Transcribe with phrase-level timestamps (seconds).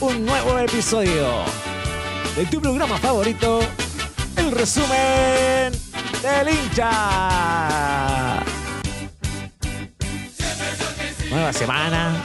[0.00, 1.42] Un nuevo episodio
[2.36, 3.58] de tu programa favorito,
[4.36, 5.72] el resumen
[6.22, 8.38] del hincha.
[11.28, 12.22] Nueva semana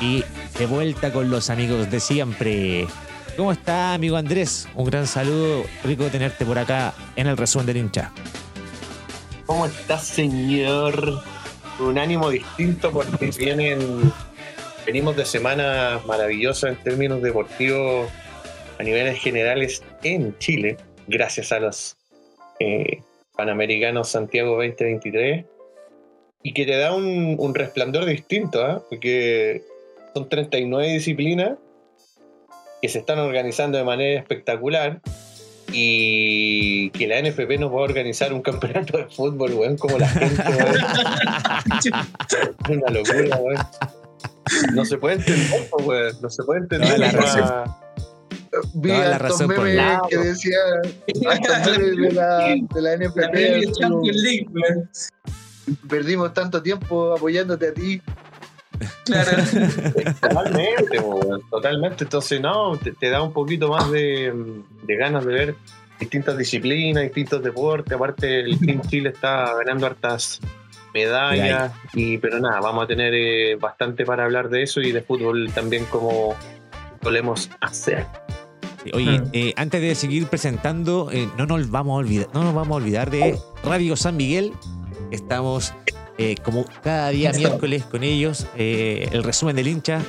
[0.00, 0.24] y
[0.58, 2.88] de vuelta con los amigos de siempre.
[3.36, 4.66] ¿Cómo está, amigo Andrés?
[4.74, 8.10] Un gran saludo, rico tenerte por acá en el resumen del hincha.
[9.46, 11.22] ¿Cómo estás, señor?
[11.78, 14.12] Un ánimo distinto porque vienen,
[14.86, 18.08] venimos de semanas maravillosas en términos deportivos
[18.78, 20.76] a niveles generales en Chile,
[21.08, 21.96] gracias a los
[22.60, 23.02] eh,
[23.36, 25.44] Panamericanos Santiago 2023,
[26.44, 28.80] y que te da un, un resplandor distinto, ¿ah?
[28.88, 29.64] porque
[30.14, 31.58] son 39 disciplinas
[32.80, 35.00] que se están organizando de manera espectacular
[35.72, 40.08] y que la NFP nos va a organizar un campeonato de fútbol, weón, como la
[40.08, 40.76] gente, weón.
[42.82, 43.58] Una locura, weón.
[44.74, 45.70] No se puede entender.
[46.22, 46.90] No se puede entender.
[46.90, 47.74] No, la razón.
[48.74, 50.58] Vi Toda la razón por que decía
[51.06, 53.66] de la, de la NFP.
[53.66, 54.46] La Champions League.
[55.88, 58.00] Perdimos tanto tiempo apoyándote a ti.
[59.04, 59.30] Claro.
[60.20, 61.00] Totalmente,
[61.50, 62.04] totalmente.
[62.04, 64.32] Entonces, no, te, te da un poquito más de,
[64.82, 65.54] de ganas de ver
[65.98, 67.92] distintas disciplinas, distintos deportes.
[67.92, 70.40] Aparte, el Team Chile está ganando hartas
[70.96, 71.72] medallas.
[71.94, 75.50] Y, pero nada, vamos a tener eh, bastante para hablar de eso y de fútbol
[75.54, 76.34] también como
[77.02, 78.06] solemos hacer.
[78.94, 79.30] Oye, Mm.
[79.32, 82.76] eh, antes de seguir presentando, eh, no nos vamos a olvidar, no nos vamos a
[82.76, 84.52] olvidar de Radio San Miguel.
[85.10, 85.72] Estamos
[86.18, 88.46] eh, como cada día miércoles con ellos.
[88.56, 90.00] eh, el resumen del hincha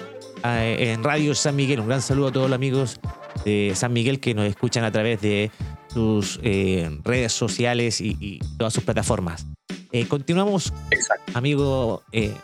[0.44, 1.80] eh, en Radio San Miguel.
[1.80, 3.00] Un gran saludo a todos los amigos
[3.46, 5.50] de San Miguel que nos escuchan a través de
[5.94, 9.48] sus eh, redes sociales y, y todas sus plataformas.
[9.92, 11.32] Eh, continuamos, Exacto.
[11.38, 12.36] amigo eh,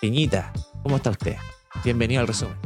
[0.00, 0.52] Peñita.
[0.82, 1.36] ¿Cómo está usted?
[1.84, 2.56] Bienvenido al resumen.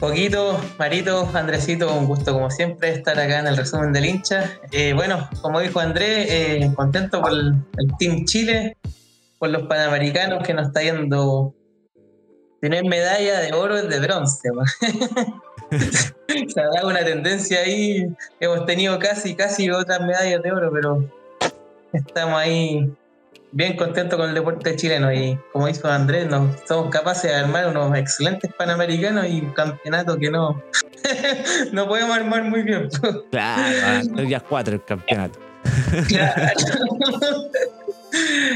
[0.00, 4.58] Poquito, Marito, Andresito, un gusto como siempre estar acá en el resumen del hincha.
[4.72, 8.76] Eh, bueno, como dijo Andrés, eh, contento por el, el Team Chile,
[9.38, 11.54] por los panamericanos que nos está yendo.
[12.60, 14.48] Tener medalla de oro es de bronce.
[16.48, 18.06] Se ha dado una tendencia ahí.
[18.40, 21.19] Hemos tenido casi, casi otras medallas de oro, pero
[21.92, 22.92] estamos ahí
[23.52, 27.68] bien contentos con el deporte chileno y como dijo Andrés, nos, somos capaces de armar
[27.68, 30.62] unos excelentes panamericanos y un campeonato que no,
[31.72, 32.88] no podemos armar muy bien.
[33.30, 35.38] Claro, ah, ya cuatro el campeonato.
[36.08, 36.52] Claro.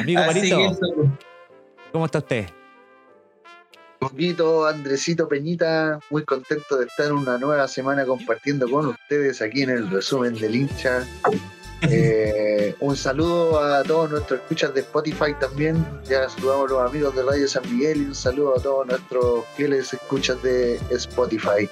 [0.01, 0.79] Amigo Así Marito,
[1.93, 2.47] ¿cómo está usted?
[3.99, 9.71] Poquito, Andresito Peñita, muy contento de estar una nueva semana compartiendo con ustedes aquí en
[9.71, 11.07] el resumen del hincha.
[11.91, 15.85] Eh, un saludo a todos nuestros escuchas de Spotify también.
[16.09, 19.45] Ya saludamos a los amigos de Radio San Miguel y un saludo a todos nuestros
[19.57, 21.69] fieles escuchas de Spotify.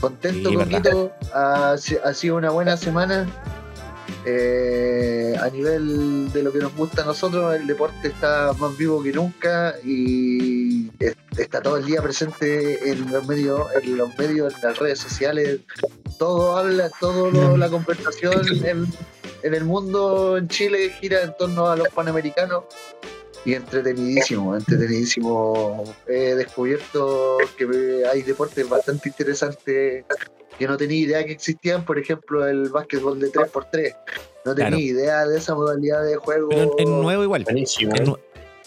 [0.00, 0.56] Contento, Sí.
[0.56, 1.12] Coquito.
[1.32, 3.26] Ha, si- ha sido una buena semana.
[4.26, 9.02] Eh, a nivel de lo que nos gusta a nosotros, el deporte está más vivo
[9.02, 14.54] que nunca y es- está todo el día presente en los medios, en los medios,
[14.54, 15.60] en las redes sociales.
[16.18, 18.32] Todo habla, todo lo- la conversación
[18.64, 18.86] en,
[19.44, 22.64] en el mundo en Chile gira en torno a los panamericanos
[23.44, 25.84] y entretenidísimo, entretenidísimo.
[26.08, 30.04] He descubierto que hay deportes bastante interesantes
[30.58, 33.96] que no tenía idea que existían, por ejemplo, el básquetbol de 3x3.
[34.46, 34.78] No tenía Claro.
[34.82, 36.48] idea de esa modalidad de juego.
[36.48, 37.44] Pero es nuevo igual.
[37.44, 37.94] Buenísimo.
[37.94, 38.18] Es, nu-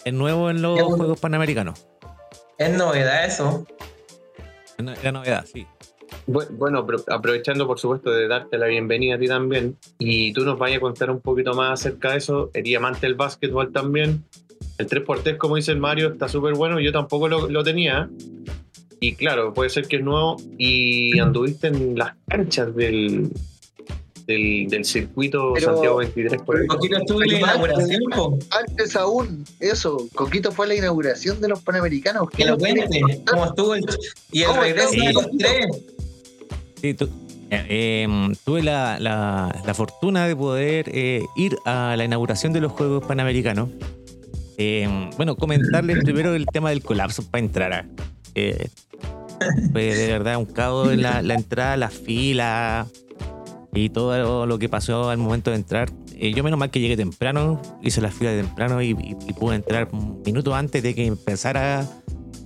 [0.04, 0.80] es nuevo en los.
[0.80, 1.86] Juegos Panamericanos.
[2.58, 3.66] es novedad eso.
[5.02, 5.66] La novedad, sí.
[6.26, 10.58] Bu- Bueno, aprovechando por supuesto de darte la bienvenida a ti también, y tú nos
[10.58, 14.24] vayas a contar un poquito más acerca de eso, eres amante del básquetbol también.
[14.78, 18.08] El 3x3, como dice el Mario, está súper bueno, yo tampoco lo, lo tenía.
[19.00, 23.30] Y claro, puede ser que es nuevo, y anduviste en las canchas del,
[24.26, 28.02] del, del circuito Pero- Santiago 23 por estuve en la inauguración.
[28.50, 32.28] Antes aún, eso, Coquito fue la inauguración de los Panamericanos.
[32.30, 33.84] que lo ¿Qué nos cuente, cómo estuvo el,
[34.32, 35.06] y el ¿Cómo regreso estuvo?
[35.06, 35.66] de los tres.
[36.80, 36.96] Sí,
[37.50, 42.60] eh, em, tuve la, la- la fortuna de poder eh, ir a la inauguración de
[42.60, 43.68] los Juegos Panamericanos.
[44.56, 47.86] Em, bueno, comentarles primero el tema del colapso para entrar.
[48.34, 48.68] eh,
[49.72, 52.86] fue de verdad un caos en la, la entrada, la fila
[53.72, 55.90] y todo lo que pasó al momento de entrar.
[56.16, 59.54] Eh, yo menos mal que llegué temprano, hice la fila temprano y, y- y pude
[59.56, 61.86] entrar un minuto antes de que empezara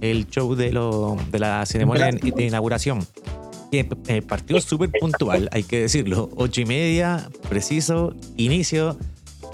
[0.03, 3.07] el show de, lo- de la ceremonia de inauguración.
[3.73, 6.29] Que eh, partió súper puntual, hay que decirlo.
[6.37, 8.99] Ocho y media, preciso, inicio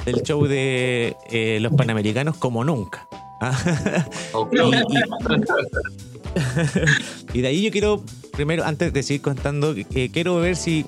[0.04, 3.06] del show de eh, los Panamericanos como nunca.
[4.52, 4.56] Y,
[4.96, 4.98] y-
[7.38, 10.84] y de ahí yo quiero, primero, antes de seguir contando, que quiero ver si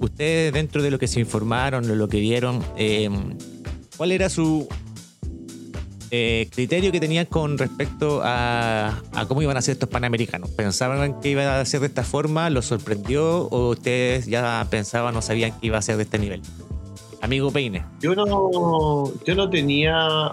[0.00, 3.08] ustedes dentro de lo que se informaron, de lo que vieron, eh,
[3.96, 4.68] ¿cuál era su
[6.10, 10.50] eh, criterio que tenían con respecto a, cómo iban a ser estos panamericanos.
[10.50, 12.50] ¿Pensaban que iba a ser de esta forma?
[12.50, 13.48] ¿Los sorprendió?
[13.48, 16.42] ¿O ustedes ya pensaban o sabían que iba a ser de este nivel?
[17.22, 17.84] Amigo Peine.
[18.00, 20.32] Yo no, yo no tenía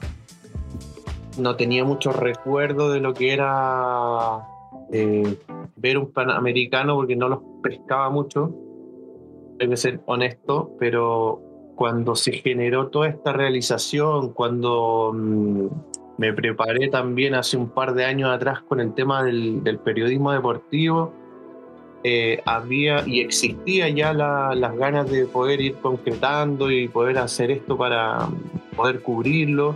[1.37, 4.47] no tenía mucho recuerdo de lo que era
[4.91, 5.37] eh,
[5.75, 8.55] ver un panamericano porque no los pescaba mucho.
[9.59, 11.41] Hay que ser honesto, pero
[11.77, 15.67] cuando se generó toda esta realización, cuando mm,
[16.17, 21.13] me preparé también hace un par de años atrás con el tema del, periodismo deportivo,
[22.03, 27.77] eh, había y existía ya las ganas de poder ir concretando y poder hacer esto
[27.77, 28.27] para
[28.75, 29.75] poder cubrirlo.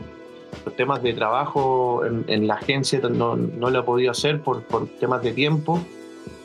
[0.65, 4.63] Los temas de trabajo en, la agencia no, lo he podido hacer por
[4.99, 5.79] temas de tiempo,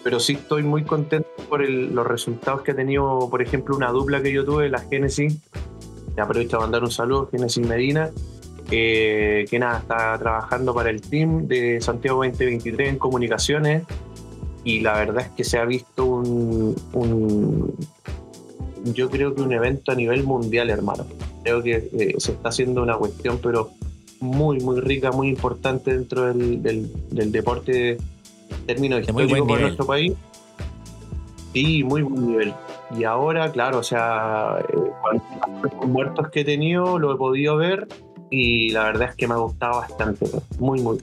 [0.07, 4.23] pero sí estoy muy contento por los resultados que ha tenido, por ejemplo, una dupla
[4.23, 5.37] que yo tuve, la Génesis.
[6.15, 8.13] Te aprovecho a mandar un saludo, Génesis Medina,
[8.71, 13.83] que nada, está trabajando para el team de Santiago 2023 en comunicaciones
[14.63, 17.75] y la verdad es que se ha visto un,
[18.85, 21.05] yo creo que un evento a nivel mundial, hermano.
[21.43, 23.71] Creo que eh, se está haciendo una cuestión, pero
[24.21, 27.99] muy, muy rica, muy importante dentro del, del deporte
[28.67, 30.13] términos históricos para nuestro país.
[31.53, 32.55] Sí, muy buen nivel.
[32.97, 34.77] Y ahora, claro, o sea, eh,
[35.63, 37.89] los muertos que he tenido lo he podido ver
[38.31, 40.27] y la verdad es que me ha gustado bastante,
[40.59, 40.99] muy, muy.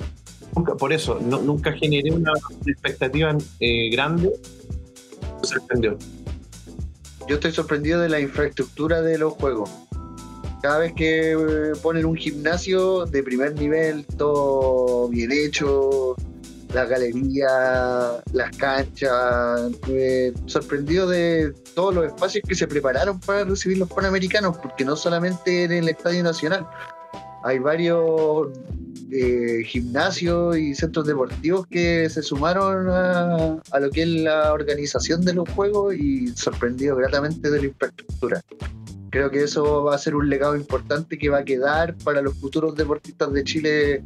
[0.56, 2.34] Nunca, por eso, nunca generé una
[2.68, 4.32] expectativa eh, grande,
[5.42, 5.98] me sorprendió.
[7.28, 9.70] Yo estoy sorprendido de la infraestructura de los juegos.
[10.62, 16.16] Cada vez que eh, ponen un gimnasio de primer nivel, todo bien hecho,
[16.74, 19.72] la galería, las canchas.
[20.48, 25.64] sorprendido de todos los espacios que se prepararon para recibir los Panamericanos, porque no solamente
[25.66, 26.68] en el Estadio Nacional,
[27.44, 28.50] hay varios
[29.12, 35.24] eh, gimnasios y centros deportivos que se sumaron a, a, lo que es la organización
[35.24, 38.42] de los Juegos y sorprendido gratamente de la infraestructura.
[39.14, 42.34] Creo que eso va a ser un legado importante que va a quedar para los
[42.34, 44.04] futuros deportistas de Chile.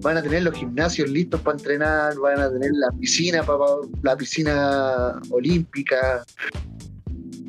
[0.00, 3.64] Van a tener los gimnasios listos para entrenar, van a tener la piscina, para,
[4.02, 6.24] la piscina olímpica.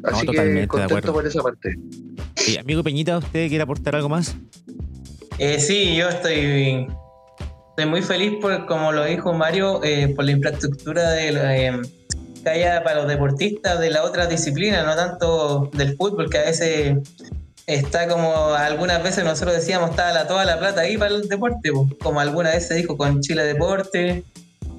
[0.03, 1.77] Así que contento por esa parte.
[2.47, 4.35] Y amigo Peñita, ¿usted quiere aportar algo más?
[5.37, 6.87] Eh, sí, yo estoy,
[7.85, 11.81] muy feliz por, como lo dijo Mario, eh, por la infraestructura de la, eh,
[12.41, 16.43] que haya para los deportistas de la otra disciplina, no tanto del fútbol, que a
[16.43, 16.97] veces
[17.67, 21.71] está como algunas veces nosotros decíamos, está la, toda la plata ahí para el deporte,
[22.01, 24.23] como alguna vez se dijo con Chile Deporte.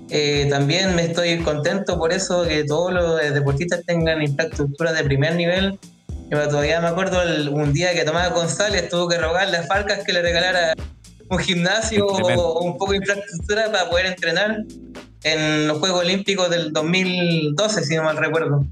[0.08, 5.34] Eh, también me estoy contento por eso que todos los deportistas tengan infraestructura de primer
[5.34, 5.78] nivel.
[6.28, 7.20] Yo todavía me acuerdo
[7.52, 10.74] un día que Tomás González tuvo que rogarle a Falcas que le regalara
[11.28, 14.58] un gimnasio o un poco de infraestructura para poder entrenar
[15.22, 18.64] en los Juegos Olímpicos del 2012, si no mal recuerdo.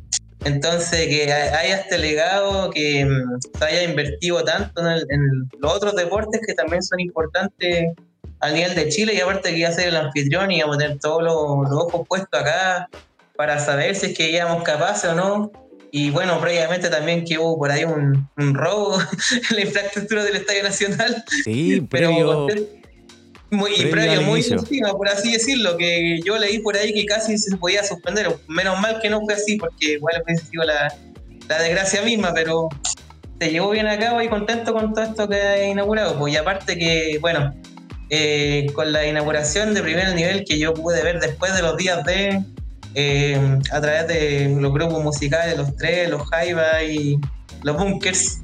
[0.45, 6.41] Entonces, que haya este legado, que mm, se haya invertido tanto en, los otros deportes
[6.47, 7.95] que también son importantes
[8.41, 10.99] a nivel de Chile y aparte que iba a ser el anfitrión y a tener
[10.99, 12.89] todos los, ojos puestos acá
[13.37, 15.53] para saber si es que íbamos capaces o no.
[15.97, 18.99] Y bueno, previamente también que hubo por ahí un, robo
[19.51, 21.25] en la infraestructura del Estadio Nacional.
[21.45, 22.49] Sí, pero
[23.51, 27.57] muy previo, muy encima, por así decirlo, que yo leí por ahí que casi se
[27.59, 28.27] podía suspender.
[28.49, 30.93] Menos mal que no fue así, porque igual hubiese sido la,
[31.49, 32.69] la desgracia misma, pero
[33.39, 36.19] se llevó bien a cabo y contento con todo esto que ha inaugurado.
[36.19, 37.55] Pues, y aparte que, bueno,
[38.11, 42.03] eh, con la inauguración de primer nivel que yo pude ver después de los días
[42.03, 42.43] de,
[42.95, 47.19] eh, a través de los grupos musicales, los tres, los Jaiba y
[47.63, 48.41] los Bunkers.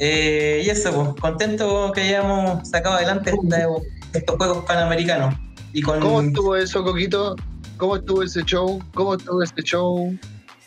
[0.00, 3.66] Eh, y eso, pues, contento que hayamos sacado adelante esta
[4.14, 5.34] estos Juegos Panamericanos.
[5.72, 7.36] Y ¿Cómo estuvo eso, Coquito?
[7.76, 8.82] ¿Cómo estuvo ese show?
[8.94, 10.18] ¿Cómo estuvo ese show?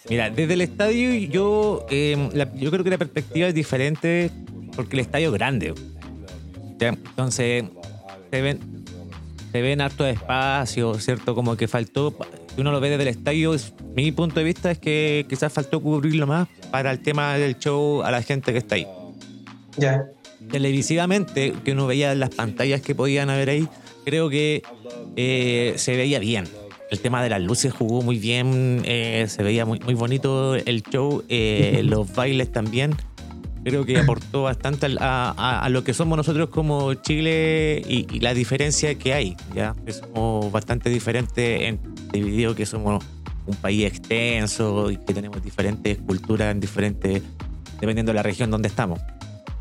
[0.10, 4.32] Mira, desde el estadio yo, em, yo creo que la perspectiva es diferente
[4.76, 5.74] porque el estadio es grande.
[6.80, 7.66] Entonces,
[8.32, 8.60] se ven,
[9.52, 11.36] se ven harto de espacio, ¿cierto?
[11.36, 12.16] Como que faltó,
[12.54, 13.56] si uno lo ve desde el estadio,
[13.96, 18.02] mi punto de vista es que quizás faltó cubrirlo más para el tema del show
[18.04, 18.88] a la gente que está ahí.
[19.78, 20.06] Ya
[20.50, 23.68] televisivamente, que uno veía las pantallas que podían haber ahí,
[24.06, 24.64] creo que
[25.16, 26.48] eh, se veía bien.
[26.90, 30.84] El tema de las luces jugó muy bien, eh, se veía muy, muy bonito el
[30.84, 32.96] show, eh, los bailes también.
[33.64, 38.20] Creo que aportó bastante a, a- a lo que somos nosotros como Chile y, y
[38.20, 39.76] la diferencia que hay, ¿ya?
[39.86, 41.80] Que somos bastante diferentes, en,
[42.12, 43.04] dividido que somos
[43.46, 47.22] un país extenso y que tenemos diferentes culturas en diferentes,
[47.80, 49.00] dependiendo de la región donde estamos.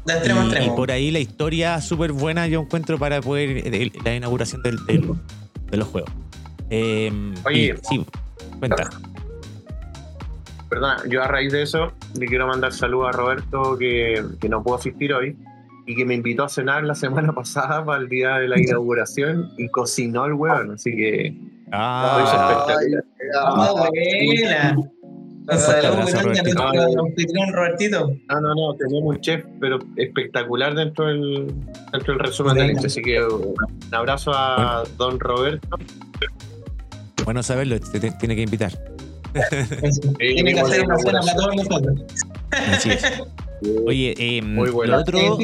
[0.04, 3.92] De extremo Y, y por ahí la historia súper buena yo encuentro para poder de-
[4.04, 5.14] la inauguración del, del-
[5.70, 6.10] de los juegos.
[6.70, 7.10] Eh,
[7.44, 7.74] Oye.
[7.74, 8.04] y- sí,
[8.58, 8.88] cuenta.
[10.70, 14.62] Perdona, yo a raíz de eso le quiero mandar saludos a Roberto que, que no
[14.62, 15.36] pudo asistir hoy
[15.86, 19.50] y que me invitó a cenar la semana pasada para el día de la inauguración
[19.58, 21.36] y cocinó el hueón, así que
[21.72, 22.18] Ah,
[23.34, 23.90] Ah, ah,
[24.24, 24.76] buena.
[27.52, 28.10] Robertito.
[28.28, 31.46] no, no, no, tenemos un chef pero espectacular dentro del,
[31.92, 33.54] dentro del resumen del hincha, así que un
[33.92, 35.68] abrazo a don Roberto.
[37.24, 38.72] bueno saberlo, te, te- tiene que invitar.
[40.18, 41.98] Tiene que hacer una cena para todos nosotros.
[42.50, 43.04] Así es.
[43.86, 44.94] Oye, eh, Muy bueno.
[44.94, 45.38] lo otro.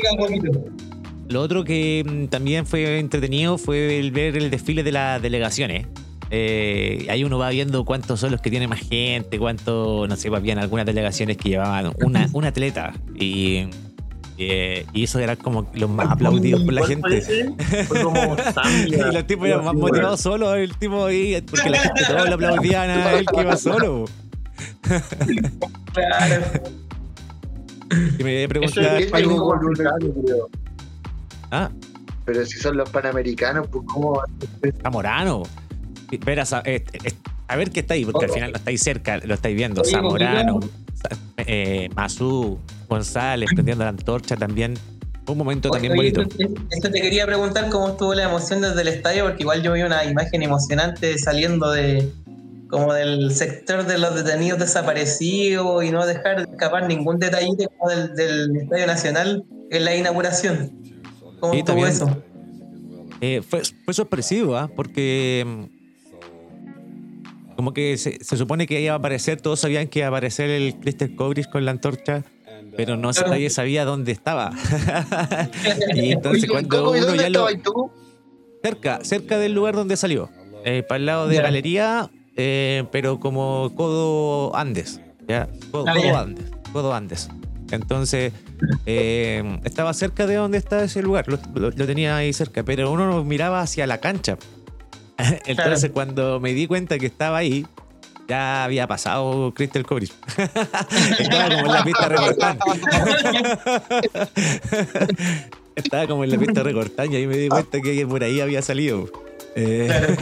[1.28, 5.87] Lo que mm, también fue entretenido fue el ver el desfile de las delegaciones.
[6.31, 10.28] Eh, ahí uno va viendo cuántos son los que tienen más gente, cuánto, no sé,
[10.35, 13.69] habían algunas delegaciones que llevaban una, un atleta y,
[14.38, 16.90] eh, y eso era como los más aplaudidos por la ¿Cuál
[17.23, 17.85] gente.
[17.85, 19.09] fue como Zambia.
[19.09, 22.35] Y los tipos eran más motivados solos, el tipo ahí, porque la gente todos lo
[22.35, 24.05] aplaudían a él que iba solo.
[25.93, 26.45] Claro.
[28.19, 30.49] Y me Eso preguntaba, es algo complicado, creo.
[31.50, 31.71] ah,
[32.25, 34.21] Pero si son los panamericanos, pues cómo
[34.83, 35.43] Zamorano.
[36.25, 37.12] Ver a, eh, eh,
[37.49, 39.85] a ver qué está ahí, porque al final no estáis cerca, lo estáis viendo.
[39.85, 40.61] Zamorano,
[41.39, 42.59] eh, Mazú,
[42.89, 44.75] González, prendiendo la antorcha también.
[45.25, 46.23] Fue un momento también Oye, bonito.
[46.23, 49.73] esto- esto te quería preguntar cómo estuvo la emoción desde el estadio, porque igual yo
[49.73, 52.11] vi una imagen emocionante saliendo de
[52.71, 57.91] como del sector de los detenidos desaparecidos y no dejar de escapar ningún detallito como
[57.91, 60.73] del, del Estadio Nacional en la inauguración.
[61.41, 61.89] ¿Cómo Sí, estuvo también.
[61.89, 62.23] eso?
[63.21, 64.69] Eh, fue, fue sorpresivo, ¿ah?
[64.75, 65.75] porque mm,
[67.57, 70.51] como que se, se supone que iba a aparecer, todos sabían que iba a aparecer
[70.51, 72.23] el Crystal Cobris con la antorcha,
[72.77, 73.31] pero no Claro.
[73.31, 74.53] nadie sabía dónde estaba.
[75.95, 77.47] y entonces Oye, cuando ¿cómo y uno dónde ya lo...
[77.63, 77.91] tú?
[78.63, 80.29] Cerca, cerca del lugar donde salió.
[80.65, 81.43] Eh, para el lado de Ya.
[81.43, 85.01] galería, eh, pero como codo Andes.
[85.29, 85.49] ¿ya?
[85.71, 86.17] Codo, Ah, codo.
[86.17, 86.45] Andes.
[86.73, 87.29] Codo Andes.
[87.71, 88.33] Entonces,
[88.87, 91.27] eh, estaba cerca de donde está ese lugar.
[91.29, 94.37] Lo, lo- lo tenía ahí cerca, pero uno no miraba hacia la cancha.
[95.46, 95.94] Entonces, Claro.
[95.94, 97.66] cuando me di cuenta que estaba ahí,
[98.28, 100.12] ya había pasado Crystal Cobris.
[101.18, 102.64] estaba como en la pista recortando.
[105.75, 108.62] Estaba como en la pista recortando y ahí me di cuenta que por ahí había
[108.62, 109.11] salido.
[109.54, 110.16] Eh,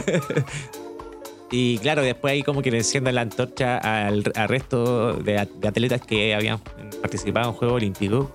[1.49, 6.01] y claro, después ahí como que le enciendan la antorcha al, al resto de atletas
[6.01, 6.59] que habían
[7.01, 8.27] participado en Juegos Olímpicos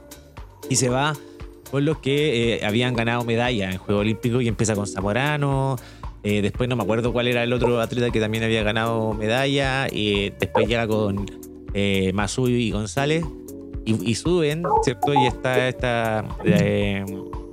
[0.70, 1.14] y se va
[1.70, 5.76] con los que eh, habían ganado medalla en Juegos Olímpicos y empieza con Zamorano.
[6.22, 9.86] Eh, después no me acuerdo cuál era el otro atleta que también había ganado medalla.
[9.90, 11.26] Y después llega con
[11.74, 13.24] eh, Masú y González.
[13.86, 15.14] Y, suben, ¿cierto?
[15.14, 17.04] Y está esta eh,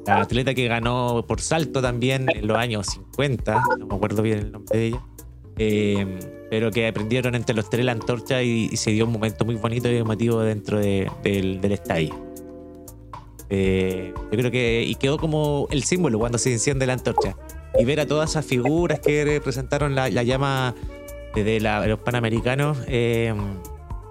[0.06, 4.40] la atleta que ganó por salto también en los años 50, no me acuerdo bien
[4.40, 5.02] el nombre de ella,
[5.58, 6.20] eh,
[6.52, 9.90] pero que aprendieron entre los tres la antorcha y, se dio un momento muy bonito
[9.90, 12.14] y emotivo dentro de- del, estadio.
[13.50, 17.36] Eh, yo creo que y quedó como el símbolo cuando se enciende la antorcha
[17.78, 20.74] y ver a todas esas figuras que representaron la, la llama
[21.36, 23.34] de, la- los panamericanos eh,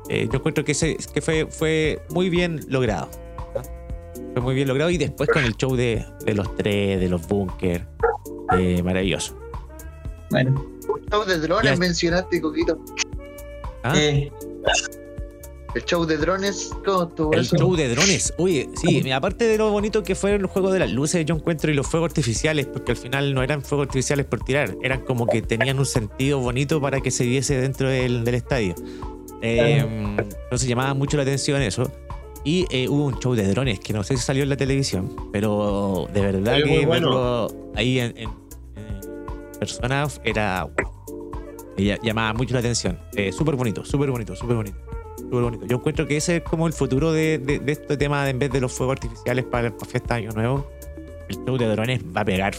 [0.09, 3.09] eh, yo encuentro que, ese, que fue, fue muy bien logrado
[3.55, 3.63] ¿no?
[4.35, 7.27] fue muy bien logrado y después con el show de, de los tres de los
[7.27, 7.85] bunkers
[8.57, 9.37] eh, maravilloso
[10.31, 12.79] Bueno, Un show de drones mencionaste, Coquito.
[13.83, 13.95] ¿Ah?
[15.77, 17.57] Eh, El show de drones, ¿cómo estuvo El eso?
[17.57, 18.33] show de drones.
[18.39, 21.71] Oye, sí, aparte de lo bonito que fue el juego de las luces, yo encuentro
[21.71, 25.27] y los fuegos artificiales, porque al final no eran fuegos artificiales por tirar, eran como
[25.27, 28.75] que tenían un sentido bonito para que se viese dentro del, del estadio.
[29.43, 29.85] Eh,
[30.19, 31.91] entonces llamaba mucho la atención eso.
[32.45, 35.15] Y eh, hubo un show de drones que no sé si salió en la televisión,
[35.33, 37.09] pero de verdad que bueno.
[37.49, 38.31] verlo ahí en, en-
[38.77, 40.69] en persona era.
[41.77, 42.99] Ella llamaba mucho la atención.
[43.17, 44.77] Eh, súper bonito, súper bonito, súper bonito.
[45.27, 45.67] Súper bonito.
[45.67, 48.39] Yo encuentro que ese es como el futuro de, de- de este tema, de en
[48.39, 50.67] vez de los fuegos artificiales para, para fiesta de Año Nuevo,
[51.29, 52.55] el show de drones va a pegar.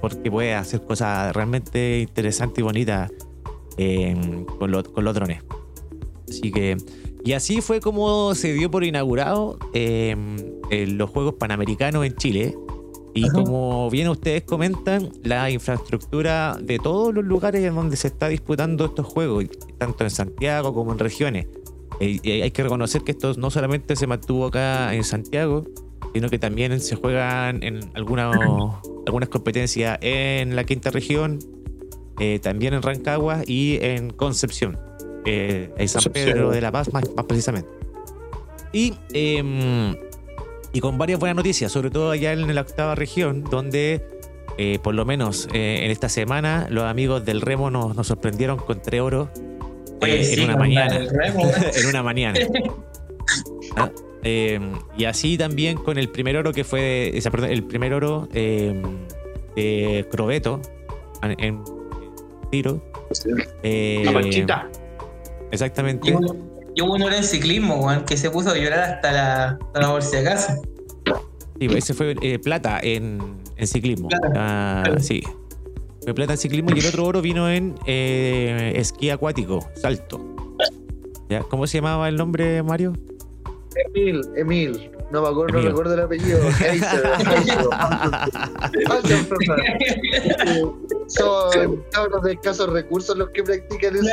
[0.00, 3.10] Porque puede hacer cosas realmente interesantes y bonitas
[3.76, 5.42] eh, con, lo- con los drones.
[6.28, 6.76] Así que.
[7.22, 10.16] Y así fue como se dio por inaugurado eh,
[10.70, 12.56] los Juegos Panamericanos en Chile.
[13.12, 13.32] Y Ajá.
[13.34, 18.84] como bien ustedes comentan, la infraestructura de todos los lugares en donde se está disputando
[18.86, 19.46] estos juegos,
[19.78, 21.46] tanto en Santiago como en regiones,
[22.00, 25.66] Eh, y hay que reconocer que esto no solamente se mantuvo acá en Santiago,
[26.14, 28.36] sino que también se juegan en algunas
[29.06, 31.38] algunas competencias en la quinta región,
[32.18, 34.78] eh, también en Rancagua y en Concepción,
[35.24, 36.02] eh, en San.
[36.12, 37.68] Pedro de la Paz más, más precisamente.
[38.72, 39.94] Y, em,
[40.72, 44.04] y con varias buenas noticias, sobre todo allá en la octava región, donde
[44.58, 48.80] eh, por lo menos en esta semana los amigos del remo nos, nos sorprendieron con
[48.82, 49.28] tres oros
[50.02, 50.96] Oye, eh, sí, en una mañana.
[50.96, 52.40] en una mañana.
[54.22, 54.60] Eh,
[54.98, 58.82] y así también con el primer oro que fue, esa, perdón, el primer oro eh,
[59.56, 60.60] de Crobeto
[61.22, 61.64] en, en
[62.50, 62.82] tiro.
[63.62, 64.68] Eh, La manchita.
[65.50, 66.10] Exactamente.
[66.10, 69.80] Y hubo, un hora en ciclismo, weón, que se puso a llorar hasta la, hasta
[69.80, 70.58] la bolsa de casa.
[71.58, 73.18] Sí, ese fue eh, plata en,
[73.56, 74.08] en ciclismo.
[74.08, 74.32] Plata.
[74.36, 75.22] Ah, sí.
[76.02, 80.20] Fue plata en ciclismo y el otro oro vino en eh, esquí acuático, salto.
[81.28, 81.40] ¿Ya?
[81.40, 82.94] ¿Cómo se llamaba el nombre, Mario?
[83.94, 84.90] Emil, Emil.
[85.10, 85.70] No me acuerdo, no Emil.
[85.70, 86.38] recuerdo el apellido.
[89.38, 90.86] Perdón.
[91.06, 94.06] Son cabros de escasos recursos los que practican eso.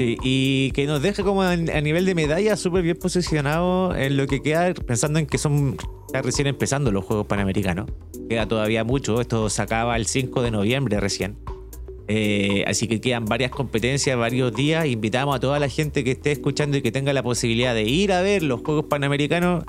[0.00, 4.26] Sí, y que nos deja como a nivel de medalla súper bien posicionado en lo
[4.26, 5.76] que queda, pensando en que son
[6.10, 7.90] recién empezando los Juegos Panamericanos.
[8.26, 11.36] Queda todavía mucho, esto se acaba el 5 de noviembre recién.
[12.08, 14.86] Eh, así que quedan varias competencias, varios días.
[14.86, 18.14] Invitamos a toda la gente que esté escuchando y que tenga la posibilidad de ir
[18.14, 19.64] a ver los Juegos Panamericanos,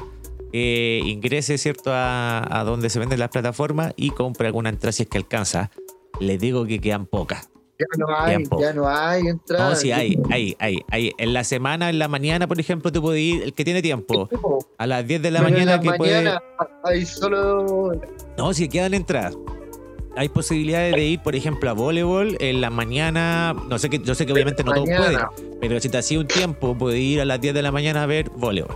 [0.53, 5.03] que ingrese, ¿cierto?, a, a donde se venden las plataformas y compre alguna entrada si
[5.03, 5.71] es que alcanza.
[6.21, 7.50] Les digo que quedan pocas.
[7.81, 8.61] Ya no hay, Tiempo.
[8.61, 9.69] ya no hay entrada.
[9.69, 11.11] No, sí, hay, hay, hay, hay.
[11.17, 14.29] En la semana, en la mañana, por ejemplo, tú puedes ir, el que tiene tiempo,
[14.77, 16.15] a las 10 de la Pero en mañana la que puede...
[16.15, 16.41] mañana
[16.83, 17.91] hay solo.
[18.37, 19.37] No, si quedan entradas.
[20.15, 23.55] Hay posibilidades de ir, por ejemplo, a voleibol en la mañana.
[23.69, 25.29] No sé que, yo sé que obviamente no todos pueden, mañana.
[25.61, 28.05] pero si te hacía un tiempo, puedes ir a las 10 de la mañana a
[28.07, 28.75] ver voleibol.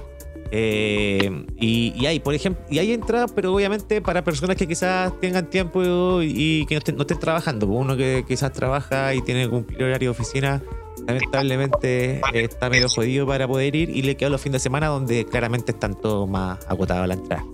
[0.51, 5.49] Eh, y, hay, por ejemplo, y hay entradas, pero obviamente para personas que quizás tengan
[5.49, 7.67] tiempo y, que no estén, no estén trabajando.
[7.67, 10.61] Uno que quizás trabaja y tiene que cumplir horario de oficina,
[11.07, 15.25] lamentablemente está medio jodido para poder ir y le quedan los fines de semana donde
[15.25, 17.45] claramente están todos más agotados la entrada.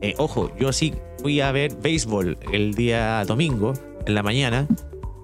[0.00, 3.72] Eh, ojo, yo sí fui a ver béisbol el día domingo,
[4.06, 4.66] en la mañana.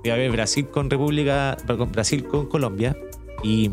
[0.02, 1.56] Fui a ver Brasil con República,
[1.92, 2.96] Brasil con Colombia
[3.42, 3.70] y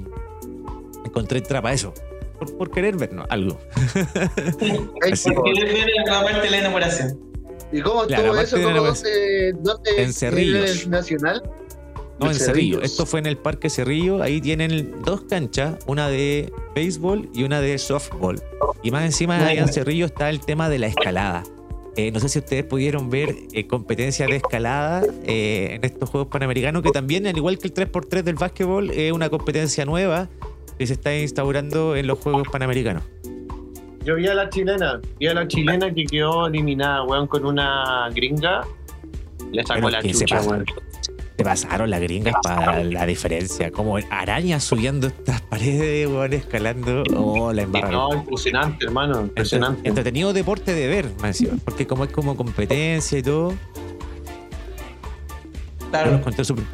[1.03, 1.93] encontré trapa eso.
[2.39, 3.25] Por, por querer ver ¿no?
[3.30, 3.60] algo.
[5.04, 5.30] Hay Así.
[5.34, 7.19] como- Porque viene la parte de la enamoración.
[7.71, 8.58] ¿Y cómo estuvo eso?
[8.58, 10.69] de ¿Cómo, la- dónde, dónde En Cerrillos.
[10.71, 11.43] en el Nacional?
[12.19, 12.45] No, en En Cerrillo.
[12.78, 12.84] Cerrillos.
[12.84, 14.21] Esto fue en el Parque Cerrillo.
[14.23, 18.41] Ahí tienen dos canchas, una de béisbol y una de softball.
[18.82, 19.67] Y más encima Muy allá en.
[19.73, 21.43] Cerrillo está el tema de la escalada.
[21.95, 26.30] Eh, no sé si ustedes pudieron ver eh, competencias de escalada eh, en estos Juegos
[26.30, 30.30] Panamericanos, que también, al igual que el 3x3 del básquetbol, es una competencia nueva
[30.80, 33.04] que se está instaurando en los Juegos Panamericanos.
[34.06, 38.10] Yo vi a la chilena, vi a la chilena que quedó eliminada, weón, con una
[38.15, 38.62] gringa.
[39.52, 40.50] Le sacó Pero la se chucha, pasa.
[40.50, 40.65] weón.
[41.38, 43.72] Se pasaron las gringas para la diferencia.
[43.72, 47.04] Como arañas subiendo estas paredes, weón, escalando.
[47.15, 47.92] Oh, la embarraron.
[48.10, 49.78] No, impresionante, hermano, impresionante.
[49.80, 53.54] Entre- Entretenido deporte de ver, encima, porque como es como competencia y todo,
[55.92, 56.22] Claro.
[56.44, 56.65] súper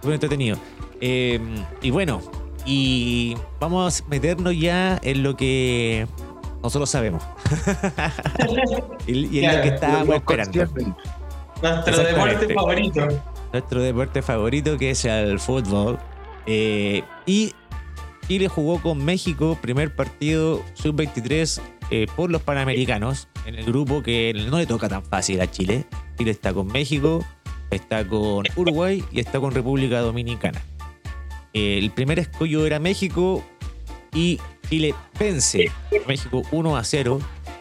[0.00, 0.56] súper entretenido.
[1.00, 1.38] Eh,
[1.82, 2.20] y bueno,
[2.66, 6.06] y vamos a meternos ya en lo que
[6.62, 7.22] nosotros sabemos.
[9.06, 10.66] y, y en lo que estábamos esperando.
[11.62, 13.08] Nuestro deporte favorito.
[13.52, 15.98] Nuestro deporte favorito que es el fútbol.
[16.46, 17.52] Eh, y
[18.26, 24.32] Chile jugó con México, primer partido sub-23 eh, por los Panamericanos, en el grupo que
[24.50, 25.84] no le toca tan fácil a Chile.
[26.18, 27.24] Chile está con México,
[27.70, 30.60] está con Uruguay y está con República Dominicana.
[31.56, 33.42] Eh, el primer escollo era México
[34.12, 34.38] y
[34.68, 35.72] Chile vence
[36.06, 37.18] México 1 a 0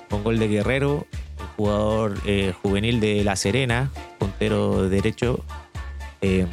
[0.10, 1.08] con gol de Guerrero,
[1.39, 5.39] el jugador eh, juvenil de La Serena, puntero derecho,
[6.21, 6.45] eh,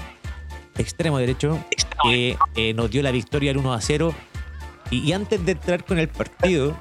[0.78, 1.58] extremo derecho,
[2.04, 4.14] que eh, nos dio la victoria al 1 a 0.
[4.92, 6.76] Y, y antes de entrar con el partido,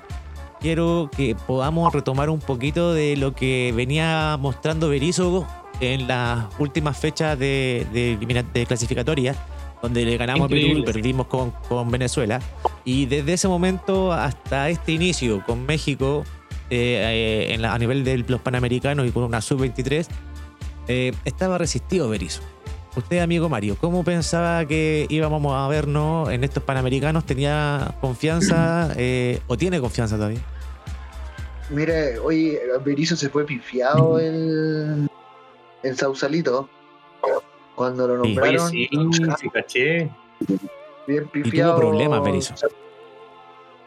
[0.59, 5.47] quiero que podamos retomar un poquito de lo que venía mostrando Berizzo
[5.79, 9.35] en las últimas fechas de, de clasificatoria,
[9.81, 10.93] donde le ganamos a Perú y Increíble.
[10.93, 12.39] perdimos con, con Venezuela.
[12.85, 16.23] Y desde ese momento hasta este inicio con México,
[16.69, 20.07] eh, eh, en la- a nivel de los Panamericanos y con una sub-23,
[20.87, 22.41] eh, estaba resistido Berizzo.
[22.95, 27.25] Usted, amigo Mario, ¿cómo pensaba que íbamos a vernos en estos Panamericanos?
[27.25, 30.41] ¿Tenía confianza eh, o tiene confianza todavía?
[31.69, 35.09] Mire, hoy Berizzo se fue pifiado en,
[35.83, 36.69] en Sausalito.
[37.81, 38.69] Cuando lo nombraron.
[38.69, 38.87] sí,
[39.39, 40.09] sí, caché.
[41.07, 42.53] bien Y tuvo problemas, Berizzo.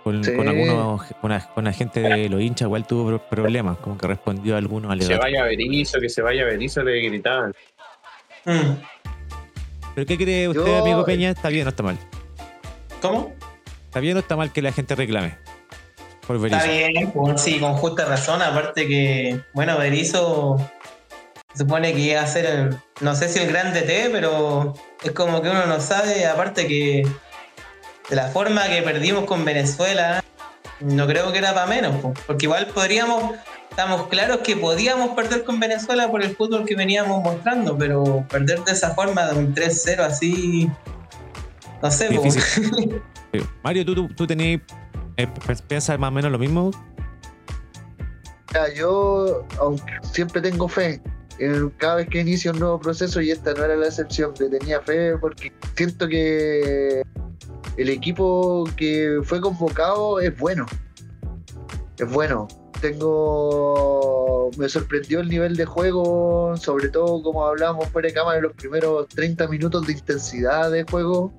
[0.03, 0.35] Con, Sí.
[0.37, 3.97] con algunos, con la, con la gente de los hinchas igual tuvo pro- problemas, como
[3.97, 7.55] que respondió a algunos Que se vaya Berizzo, que se vaya Berizzo, le gritaban.
[8.45, 8.73] Mm.
[9.95, 11.31] ¿Pero qué cree usted, Yo- amigo Peña?
[11.31, 11.97] ¿Está bien o está mal?
[13.01, 13.33] ¿Cómo?
[13.87, 15.37] ¿Está bien o está mal que la gente reclame?
[16.27, 16.91] Por Está Berizzo.
[16.93, 18.43] bien, pues, sí, con justa razón.
[18.43, 20.57] Aparte que, bueno, Berizzo
[21.55, 25.13] se supone que iba a ser, el- no sé si el gran DT, pero es
[25.13, 26.27] como que uno no sabe.
[26.27, 27.07] Aparte que
[28.11, 30.23] de la forma que perdimos con Venezuela,
[30.81, 31.95] no creo que era para menos,
[32.27, 33.33] porque igual podríamos,
[33.71, 38.63] estamos claros que podíamos perder con Venezuela por el fútbol que veníamos mostrando, pero perder
[38.65, 40.69] de esa forma, de un 3-0 así,
[41.81, 42.09] no sé.
[42.09, 43.01] Difícil.
[43.63, 44.61] Mario, ¿tú, tú, tú tenías,
[45.17, 45.27] eh,
[45.69, 46.71] piensas más o menos lo mismo?
[48.77, 51.01] Yo, aunque siempre tengo fe,
[51.79, 54.81] cada vez que inicio un nuevo proceso, y esta no era la excepción, le tenía
[54.81, 57.03] fe porque siento que
[57.77, 60.67] el equipo que fue convocado es bueno.
[61.99, 62.49] Es bueno.
[62.81, 64.51] Tengo.
[64.59, 69.09] Me sorprendió el nivel de juego, sobre todo como hablábamos fuera de cámara, los primeros
[69.09, 71.33] 30 minutos de intensidad de juego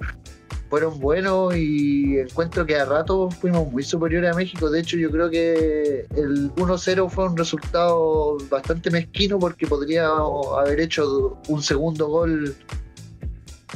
[0.69, 4.69] fueron buenos y encuentro que a rato fuimos muy superiores a México.
[4.69, 10.07] De hecho, yo creo que el 1-0 fue un resultado bastante mezquino porque podría
[10.57, 12.55] haber hecho un segundo gol.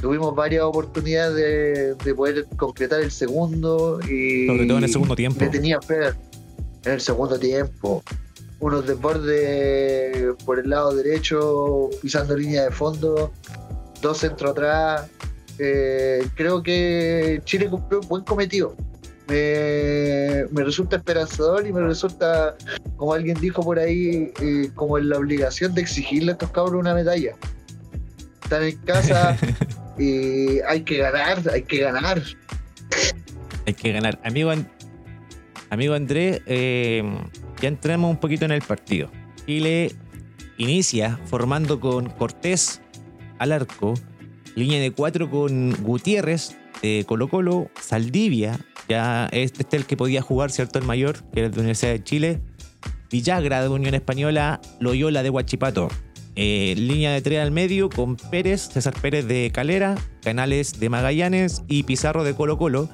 [0.02, 5.16] Tuvimos varias oportunidades de, de poder concretar el segundo y Sobre todo en el segundo
[5.16, 5.40] tiempo.
[5.42, 6.08] le tenía fe
[6.86, 8.04] en el segundo tiempo.
[8.62, 13.32] Unos desbordes por el lado derecho, pisando línea de fondo,
[14.02, 15.10] dos centros atrás.
[15.60, 18.76] Eh, creo que Chile cumplió un buen cometido.
[19.28, 22.56] Me, me resulta esperanzador y me resulta,
[22.96, 26.80] como alguien dijo por ahí, eh, como en la obligación de exigirle a estos cabros
[26.80, 27.36] una medalla.
[28.44, 29.38] Están en casa
[30.00, 32.24] y hay que ganar, hay que ganar.
[33.68, 34.20] Hay que ganar.
[34.24, 34.52] Amigo,
[35.70, 37.04] amigo Andrés, eh,
[37.62, 39.12] ya entramos un poquito en el partido.
[39.46, 39.92] Chile
[40.58, 42.82] inicia formando con Cortés
[43.38, 43.94] al arco,
[44.56, 49.98] línea de cuatro con Gutiérrez de Colo Colo, Saldivia, ya este, este es el que
[49.98, 50.80] podía jugar, ¿cierto?
[50.80, 52.42] El mayor, que era de Universidad de Chile,
[53.12, 55.90] Villagra de Unión Española, Loyola de Huachipato.
[56.36, 61.64] Eh, línea de tres al medio con Pérez, César Pérez de Calera, Canales de Magallanes
[61.68, 62.90] y Pizarro de Colo Colo.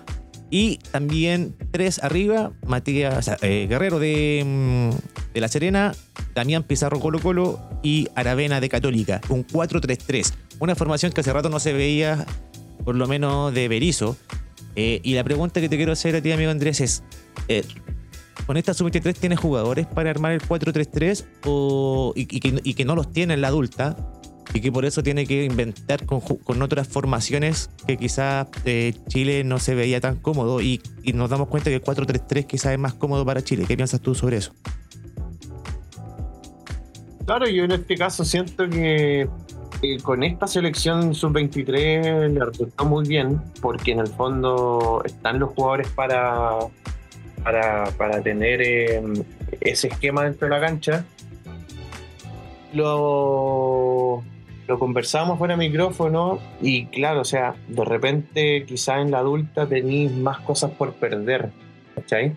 [0.50, 5.94] Y también tres arriba, Matías eh, Guerrero de, mm, de La Serena,
[6.34, 9.22] Damián Pizarro Colo Colo y Aravena de Católica.
[9.30, 10.34] Un 4-3-3.
[10.60, 12.26] Una formación que hace rato no se veía,
[12.84, 14.18] por lo menos de Berizo.
[14.76, 17.04] Eh, y la pregunta que te quiero hacer a ti, amigo Andrés, es:
[17.48, 17.64] eh,
[18.46, 22.96] ¿con esta sub-23 tienes jugadores para armar el 4-3-3 o, y, que, y que no
[22.96, 23.98] los tiene en la adulta?
[24.54, 28.48] Y que por eso tiene que inventar con, con otras formaciones que quizás
[29.10, 32.72] Chile no se veía tan cómodo y, y nos damos cuenta que el 4-3-3 quizás
[32.72, 33.66] es más cómodo para Chile.
[33.68, 34.54] ¿Qué piensas tú sobre eso?
[37.26, 39.28] Claro, yo en este caso siento que
[40.04, 45.88] con esta selección sub-23 le resultó muy bien, porque en el fondo están los jugadores
[45.90, 46.60] para,
[47.44, 49.02] para, para tener eh,
[49.62, 51.06] ese esquema dentro de la cancha.
[52.74, 54.24] Lo,
[54.68, 60.12] lo conversamos fuera micrófono y claro, o sea, de repente quizá en la adulta tenéis
[60.12, 61.52] más cosas por perder,
[61.96, 62.36] ¿cachai?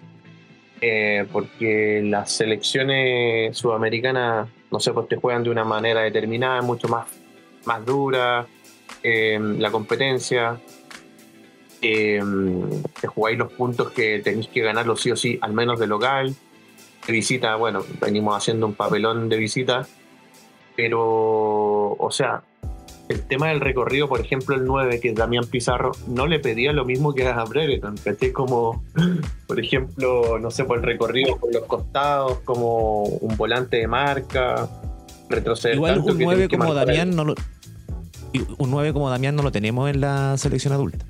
[0.80, 6.86] Eh, porque las selecciones sudamericanas, no sé, pues te juegan de una manera determinada, mucho
[6.86, 7.06] más,
[7.68, 8.46] más dura,
[9.02, 10.58] eh, la competencia,
[11.82, 12.20] eh,
[13.00, 16.34] te jugáis los puntos que tenéis que ganarlos sí o sí, al menos de local,
[17.06, 19.86] de visita, bueno, venimos haciendo un papelón de visita,
[20.74, 22.42] pero, o sea,
[23.08, 26.72] el tema del recorrido, por ejemplo, el 9, que es Damián Pizarro, no le pedía
[26.72, 28.32] lo mismo que a Brereton, ¿cachai?
[28.32, 28.82] Como,
[29.46, 34.68] por ejemplo, no sé, por el recorrido por los costados, como un volante de marca,
[35.28, 37.34] retroceder Igual tanto un que 9 tenés que como Damián no lo,
[38.58, 41.04] un 9 como Damián no lo tenemos en la selección adulta.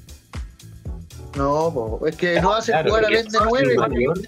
[1.36, 3.76] No, po, es que no Claro, jugar a vez de mi nueve.
[3.76, 4.20] mayor-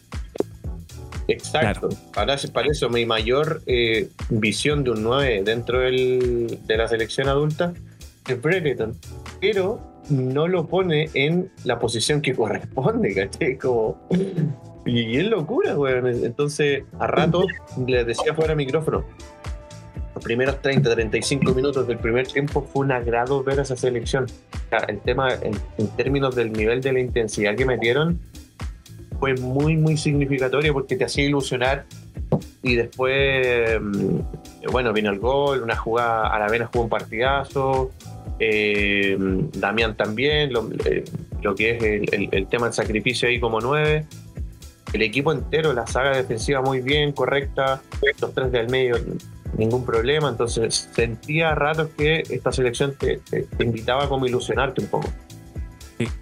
[1.28, 1.88] Exacto.
[2.12, 7.28] Para, para eso, mi mayor eh, visión de un 9 dentro del- de la selección
[7.28, 7.72] adulta
[8.26, 8.96] es Brereton.
[9.40, 13.56] Pero no lo pone en la posición que corresponde, ¿cachai?
[13.58, 13.96] Como.
[14.86, 16.06] Y es locura, weón.
[16.08, 17.44] Entonces, a rato,
[17.86, 19.04] les decía fuera de micrófono,
[20.20, 24.26] los primeros 30, 35 minutos del primer tiempo fue un agrado ver a esa selección.
[24.86, 28.20] El tema, en, en términos del nivel de la intensidad que metieron,
[29.18, 31.86] fue muy, muy significatorio porque te hacía ilusionar.
[32.62, 34.18] Y después, mm,
[34.70, 37.90] bueno, vino el gol, una jugada, Aravena jugó un partidazo.
[38.38, 41.02] Eh, Damián también, lo, eh,
[41.40, 44.04] lo que es el, el- el tema del sacrificio ahí como nueve.
[44.92, 47.80] El equipo entero, la saga defensiva muy bien, correcta.
[48.20, 48.96] Los tres del medio,
[49.56, 50.28] ningún problema.
[50.28, 55.08] Entonces sentía a ratos que esta selección te, te- te invitaba como ilusionarte un poco.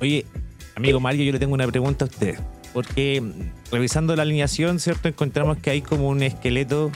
[0.01, 0.27] Oye,
[0.75, 2.39] amigo Mario, yo le tengo una pregunta a usted.
[2.73, 5.09] Porque mm, revisando la alineación, ¿cierto?
[5.09, 6.91] Encontramos que hay como un esqueleto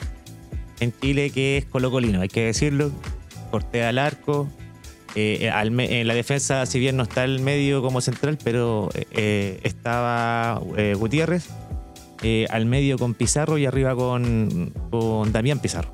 [0.79, 2.91] en Chile que es colocolino, hay que decirlo.
[3.51, 4.47] Cortea al arco.
[5.15, 8.89] eh, al me- en la defensa, si bien no está el medio como central, pero
[8.95, 11.49] eh, eh, estaba eh, Gutiérrez.
[12.23, 15.93] eh, al medio con Pizarro y arriba con, con Damián Pizarro.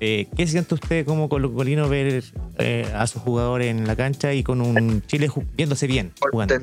[0.00, 2.22] Eh, ¿Qué siente usted como colocolino ver
[2.58, 6.54] eh, a sus jugadores en la cancha y con un Chile viéndose bien jugando?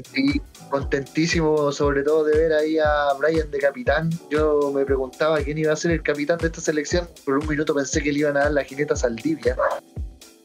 [0.69, 4.09] Contentísimo sobre todo de ver ahí a Brian de capitán.
[4.29, 7.07] Yo me preguntaba quién iba a ser el capitán de esta selección.
[7.25, 9.55] Por un minuto pensé que le iban a dar la jineta Saldivia,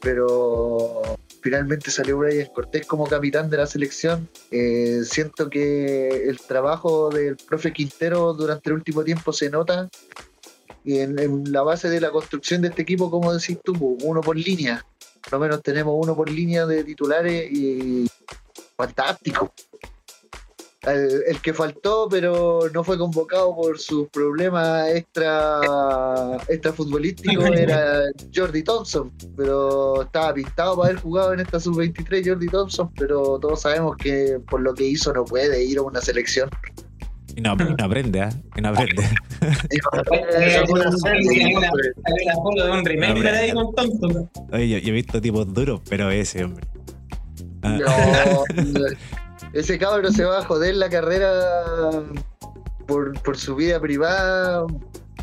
[0.01, 4.29] pero finalmente salió Brian Cortés como capitán de la selección.
[4.51, 9.89] Eh, siento que el trabajo del profe Quintero durante el último tiempo se nota.
[10.83, 14.21] Y en, en la base de la construcción de este equipo, como decís tú, uno
[14.21, 14.85] por línea.
[15.21, 18.09] Por lo menos tenemos uno por línea de titulares y
[18.75, 19.53] fantástico.
[20.83, 28.03] El, el que faltó, pero no fue convocado por sus problemas extra, extra futbolísticos, era
[28.33, 29.11] Jordi Thompson.
[29.35, 34.39] Pero estaba pintado para haber jugado en esta sub-23 Jordi Thompson, pero todos sabemos que
[34.49, 36.49] por lo que hizo no puede ir a una selección.
[37.39, 38.29] Y no, y no aprende, ¿ah?
[38.57, 39.01] Y no aprende.
[44.51, 46.67] Oye, yo, yo he visto tipos duros, pero ese, hombre.
[47.61, 48.43] Ah, No,
[49.53, 51.31] ese cabro se va a joder la carrera
[52.85, 54.65] por, por su vida privada.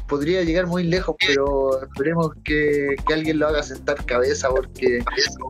[0.09, 5.01] Podría llegar muy lejos, pero esperemos que, que alguien lo haga sentar cabeza porque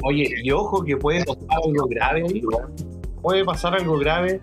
[0.02, 2.24] Oye, y ojo que puede pasar algo grave.
[3.22, 4.40] Puede pasar algo grave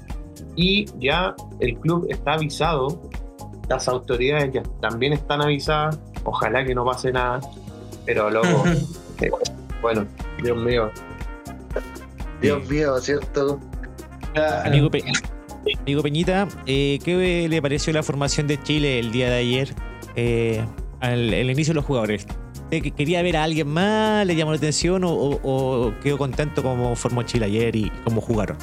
[0.56, 3.02] y ya el club está avisado,
[3.70, 7.40] las autoridades ya también están avisadas, ojalá que no pase nada,
[8.06, 8.64] pero loco,
[9.22, 9.32] eh,
[9.82, 10.06] bueno,
[10.44, 10.92] Dios mío,
[12.42, 13.60] Dios mío, ¿cierto?
[14.66, 15.04] Amigo, Pe-
[15.82, 19.74] amigo Peñita, eh, ¿qué le pareció la formación de Chile el día de ayer
[20.16, 20.66] eh,
[21.00, 22.26] al el inicio de los jugadores?
[22.64, 24.26] ¿Usted que- ¿Quería ver a alguien más?
[24.26, 28.20] ¿Le llamó la atención o, o- o quedó contento como formó Chile ayer y cómo
[28.22, 28.58] jugaron?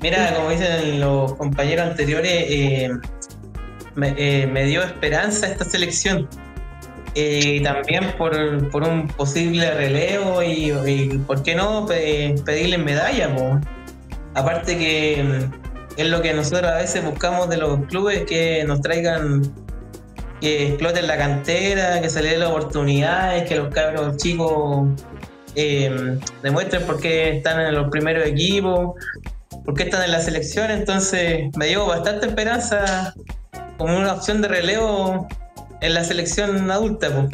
[0.00, 2.90] Mira, como dicen los compañeros anteriores, eh,
[3.96, 6.28] me, eh, me dio esperanza esta selección.
[7.14, 12.78] Eh, Y también por, por un posible relevo y, y ¿por qué no pe- pedirles
[12.78, 13.34] medalla?
[13.34, 13.58] po?
[14.34, 18.80] Aparte que mm, es lo que nosotros a veces buscamos de los clubes, que nos
[18.82, 19.42] traigan,
[20.40, 24.86] que exploten la cantera, que se les den las oportunidades, que los cabros chicos
[25.56, 28.94] eh, demuestren por qué están en los primeros equipos
[29.68, 33.12] porque están en la selección, entonces me dio bastante esperanza
[33.76, 35.28] como una opción de relevo
[35.82, 37.10] en la selección adulta.
[37.10, 37.28] po.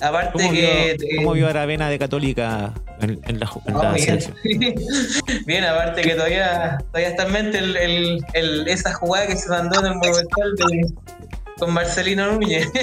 [0.00, 0.96] Aparte ¿Cómo, que...
[1.00, 4.06] vio, cómo vio a Aravena de Católica en, en la, en Ah, la bien.
[4.20, 4.36] selección?
[5.46, 9.48] Bien, aparte que todavía, todavía está en mente el, el- el- esa jugada que se
[9.48, 10.94] mandó en el Monumental de-
[11.58, 12.68] con Marcelino Núñez.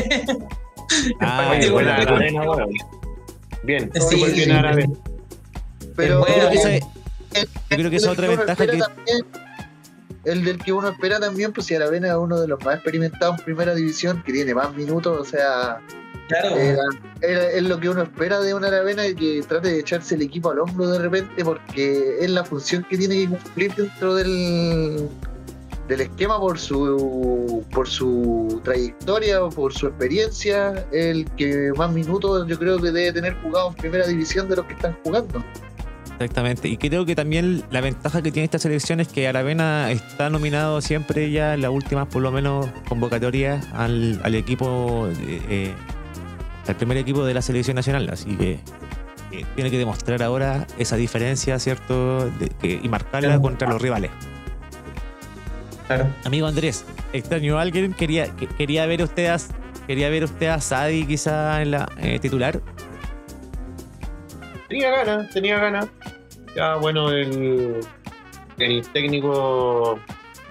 [1.22, 2.68] Ah, bueno, con la bueno.
[3.64, 4.52] Bien, Sí, bien sí.
[4.52, 4.90] árabe.
[5.96, 6.70] Pero Bueno, esa
[7.44, 8.78] yo creo que esa es otra ventaja que...
[8.78, 9.26] también-
[10.26, 13.38] el del que uno espera también, pues si Aravena es uno de los más experimentados
[13.38, 15.80] en primera división, que tiene más minutos, o sea,
[16.28, 16.82] Claro, Era,
[17.22, 20.50] era- es lo que uno espera de una Aravena que trate de echarse el equipo
[20.50, 25.08] al hombro de repente porque es la función que tiene que cumplir dentro del,
[25.88, 30.88] del esquema por su por su trayectoria o por su experiencia.
[30.92, 34.66] El que más minutos yo creo que debe tener jugado en primera división de los
[34.66, 35.44] que están jugando
[36.20, 36.70] Exactamente.
[36.70, 40.80] Y creo que también la ventaja que tiene esta selección es que Aravena está nominado
[40.82, 45.10] siempre ya en las últimas, por lo menos, convocatorias al, al equipo,
[45.50, 45.74] eh,
[46.68, 48.08] al primer equipo de la selección nacional.
[48.12, 48.60] Así que
[49.32, 52.30] eh, tiene que demostrar ahora esa diferencia, ¿cierto?
[52.30, 53.42] De- y marcarla Claro.
[53.42, 54.12] contra los rivales.
[55.88, 56.08] claro.
[56.24, 59.38] Amigo Andrés, extraño a alguien, quería, que- quería ver usted a,
[59.86, 62.62] quería ver usted a Sadi quizá en la eh, titular.
[64.68, 65.88] Tenía ganas, tenía ganas.
[66.56, 67.80] Ya, bueno, el,
[68.58, 70.00] el técnico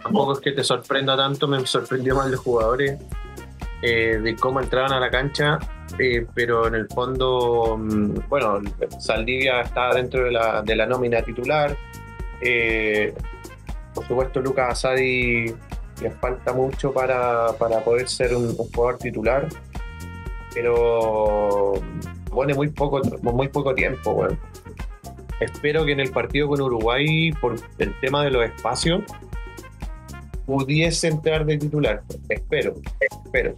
[0.02, 2.98] tampoco es que te sorprenda tanto, me sorprendió más los jugadores
[3.82, 5.58] eh, de cómo entraban a la cancha,
[5.98, 8.60] eh, pero en el fondo, mm, bueno,
[9.00, 11.76] Saldivia está dentro de la, de la nómina titular.
[12.40, 13.14] eh,
[13.94, 15.54] por supuesto, Lucas Asadi
[16.02, 19.48] le falta mucho para, para poder ser un, un jugador titular,
[20.52, 21.74] pero
[22.34, 24.26] pone muy poco, muy poco tiempo,
[25.40, 29.02] espero que en el partido con Uruguay, por el tema de los espacios,
[30.46, 32.02] pudiese entrar de titular.
[32.28, 33.54] Espero, espero.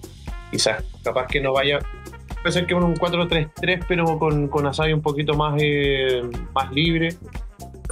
[0.50, 1.78] Quizás, capaz que no vaya.
[2.42, 6.22] Puede ser que un 4-3-3, pero con, con Asai un poquito más, eh,
[6.54, 7.14] más libre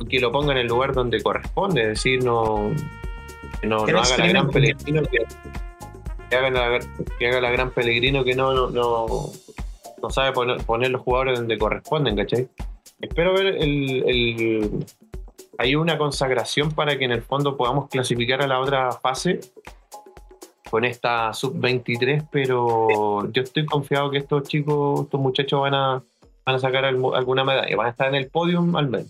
[0.00, 1.82] y que lo ponga en el lugar donde corresponde.
[1.82, 2.70] Es decir, no,
[3.62, 4.50] no, haga la gran.
[4.50, 5.18] Pellegrino que,
[6.30, 6.80] que haga la,
[7.18, 9.06] que haga la gran Pellegrino que no, no, no,
[10.04, 12.48] no sabe poner, poner los jugadores donde corresponden, ¿cachai?
[13.00, 14.86] Espero ver el, el-
[15.58, 19.40] hay una consagración para que en el fondo podamos clasificar a la otra fase
[20.70, 26.02] con esta sub-23, pero yo estoy confiado que estos chicos, estos muchachos van a,
[26.44, 29.06] van a sacar alguna medalla, van a estar en el podium al menos.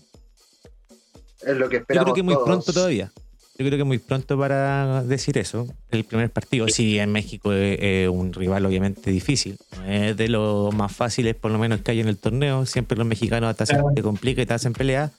[1.41, 2.03] Es lo que Yo esperamos.
[2.05, 2.45] creo que muy todos.
[2.47, 3.11] pronto todavía.
[3.57, 5.65] Yo creo que muy pronto para decir eso.
[5.89, 9.57] El primer partido, sí, en México es, es un rival obviamente difícil.
[9.77, 12.65] No Es de los más fáciles, por lo menos, que hay en el torneo.
[12.65, 15.11] Siempre los mexicanos hasta se te complica y te hacen pelea.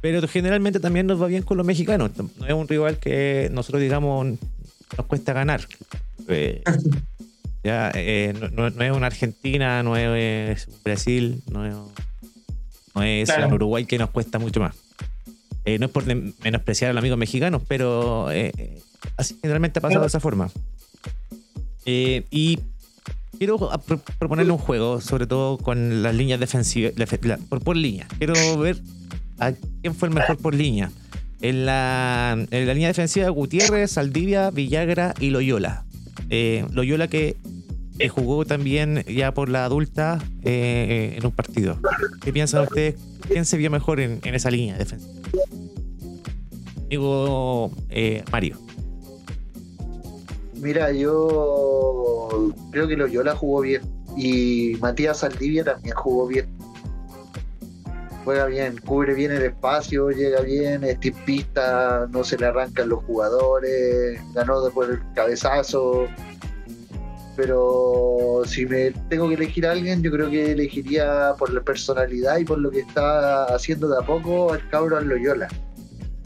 [0.00, 2.12] Pero generalmente también nos va bien con los mexicanos.
[2.16, 4.26] No es un rival que nosotros, digamos,
[4.96, 5.66] nos cuesta ganar.
[6.28, 6.62] Eh,
[7.64, 11.74] ya, eh, no, es una Argentina, no es un Brasil, no es,
[12.94, 13.48] no es Claro.
[13.48, 14.74] un Uruguay que nos cuesta mucho más.
[15.66, 16.04] Eh, no es por
[16.44, 18.80] menospreciar a los amigos mexicanos, pero eh,
[19.16, 20.48] así generalmente ha pasado de esa forma.
[21.84, 22.58] Eh, y
[23.38, 23.58] quiero
[24.18, 28.06] proponerle un juego, sobre todo con las líneas defensivas, la- por, por línea.
[28.18, 28.80] Quiero ver
[29.38, 30.90] a quién fue el mejor por línea.
[31.42, 35.84] En la, en la línea defensiva, Gutiérrez, Saldivia, Villagra y Loyola.
[36.72, 37.36] Loyola que
[38.08, 41.78] jugó también ya por la adulta en un partido.
[42.22, 42.94] ¿Qué piensan ustedes?
[43.28, 45.12] ¿Quién se vio mejor en, en esa línea defensiva?
[46.88, 48.56] Digo, eh, Mario.
[50.54, 53.82] Mira, yo creo que Loyola jugó bien.
[54.16, 56.46] Y Matías Saldivia también jugó bien.
[58.24, 63.04] Juega bien, cubre bien el espacio, llega bien, es tipista, no se le arrancan los
[63.04, 66.06] jugadores, ganó después el cabezazo.
[67.36, 72.38] Pero si me tengo que elegir a alguien, yo creo que elegiría por la personalidad
[72.38, 75.48] y por lo que está haciendo de a poco al cabro Loyola.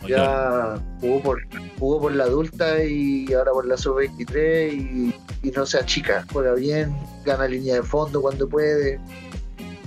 [0.08, 1.40] Ya jugó por,
[1.78, 5.14] jugó por la adulta y ahora por la sub-23 y,
[5.46, 8.98] y no se achica, juega bien, gana línea de fondo cuando puede.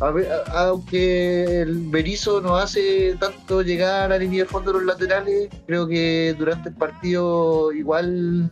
[0.02, 4.80] A ver, a- aunque el Berizzo no hace tanto llegar a línea de fondo de
[4.80, 8.52] los laterales, creo que durante el partido igual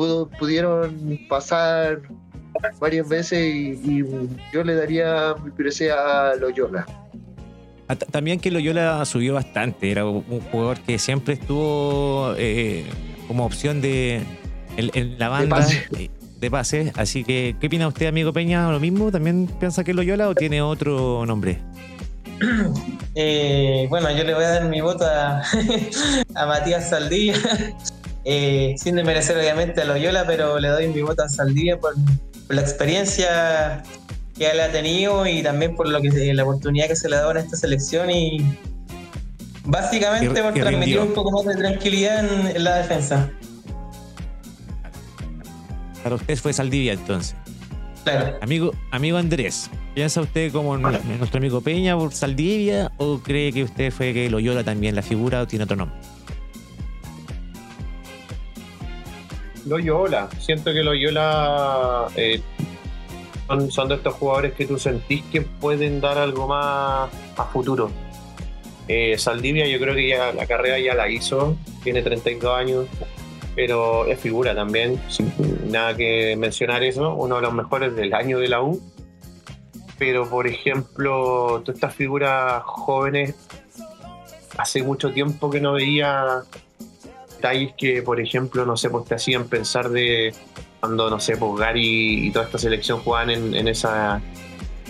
[0.00, 2.00] pudo, pudieron pasar
[2.80, 4.04] varias veces y, y
[4.50, 6.86] yo le daría mi presea a Loyola.
[7.86, 9.90] Ah, ta- También que Loyola subió bastante.
[9.90, 12.84] Era un jugador que siempre estuvo eh,
[13.28, 14.22] como opción de
[14.78, 15.82] en, en la banda pase.
[15.98, 16.08] eh,
[16.40, 16.92] de pase.
[16.96, 18.70] Así que, ¿qué opina usted, amigo Peña?
[18.70, 19.10] ¿Lo mismo?
[19.10, 21.58] ¿También piensa que es Loyola o tiene otro nombre?
[23.14, 25.42] Eh, bueno, yo le voy a dar mi voto a,
[26.34, 27.34] a Matías Saldivia,
[28.24, 31.94] eh, sin desmerecer obviamente a Loyola, pero le doy mi voto a Saldivia por,
[32.46, 33.82] por la experiencia
[34.36, 37.20] que él ha tenido y también por lo que la oportunidad que se le ha
[37.20, 38.44] dado en esta selección y
[39.64, 41.02] básicamente por transmitir rindió.
[41.02, 43.30] un poco más de tranquilidad en, en la defensa.
[46.02, 47.36] Para usted fue Saldivia entonces.
[48.04, 48.38] Claro.
[48.40, 53.92] Amigo, amigo Andrés, ¿piensa usted como nuestro amigo Peña por Saldivia o cree que usted
[53.92, 55.98] fue que Loyola también la figura o tiene otro nombre?
[59.70, 62.42] Loyola, siento que Loyola eh,
[63.46, 67.88] son, son de estos jugadores que tú sentís que pueden dar algo más a futuro.
[68.88, 72.86] Eh, Saldivia yo creo que ya la carrera ya la hizo, tiene 32 años,
[73.54, 75.00] pero es figura también,
[75.68, 78.82] nada que mencionar eso, uno de los mejores del año de la U.
[80.00, 83.36] Pero por ejemplo, todas estas figuras jóvenes,
[84.58, 86.42] hace mucho tiempo que no veía
[87.40, 90.34] detalles que, por ejemplo, no sé, pues te hacían pensar de
[90.80, 94.20] cuando, no sé, pues Gary y toda esta selección jugaban en, en esa,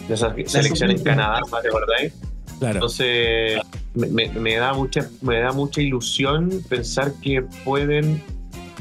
[0.06, 1.02] en esa selección en sub-20.
[1.04, 2.12] Canadá, ¿no te acordáis?
[2.58, 2.74] Claro.
[2.76, 3.60] Entonces,
[3.94, 8.22] me, me- da mucha, me da mucha ilusión pensar que pueden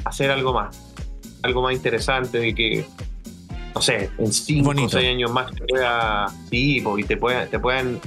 [0.06, 0.76] hacer algo más,
[1.44, 2.86] algo más interesante, de que,
[3.74, 4.90] no sé, en 5 o Bonito.
[5.00, 8.00] 6 años más te pueda, sí, y te, pueda, te puedan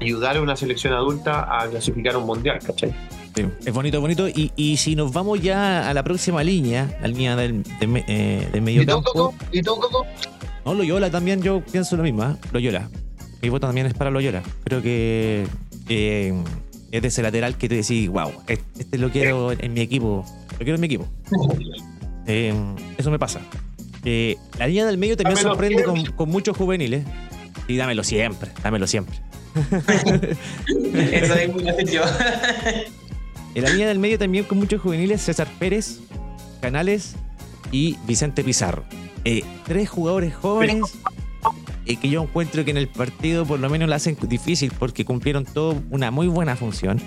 [0.00, 2.92] ayudar a una selección adulta a clasificar un mundial, ¿cachai?
[3.38, 4.28] Sí, es bonito, bonito.
[4.28, 8.48] Y, y si nos vamos ya a la próxima línea, la línea del, de, eh,
[8.52, 9.12] del medio ¿Y tú, campo.
[9.12, 9.34] Coco?
[9.52, 10.06] ¿Y tú, Coco?
[10.64, 12.34] No, Loyola también, yo pienso lo mismo, ¿eh?
[12.52, 12.88] Loyola.
[13.40, 14.42] Mi voto también es para Loyola.
[14.64, 15.46] Creo que
[15.88, 16.34] eh,
[16.90, 20.24] es de ese lateral que te decís, wow, este lo quiero en mi equipo.
[20.52, 21.08] Lo quiero en mi equipo.
[22.30, 22.52] Eh,
[22.98, 23.40] eso me pasa.
[24.04, 27.02] Eh, la línea del medio también Dámelo sorprende con muchos juveniles.
[27.68, 29.18] Y dámelo siempre, dámelo siempre.
[31.12, 32.02] Eso es muy yo.
[33.54, 35.98] En la línea del medio también con muchos juveniles, César Pérez,
[36.60, 37.16] Canales
[37.72, 38.84] y Vicente Pizarro.
[39.24, 40.82] Eh, tres jugadores jóvenes
[41.86, 45.04] eh, que yo encuentro que en el partido por lo menos lo hacen difícil porque
[45.04, 47.00] cumplieron todo una muy buena función.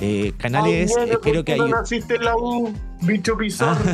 [0.00, 1.60] Eh, Canales, Ay, eh, ¿por creo que hay...
[1.60, 2.72] en la U,
[3.02, 3.84] bicho Pizarro.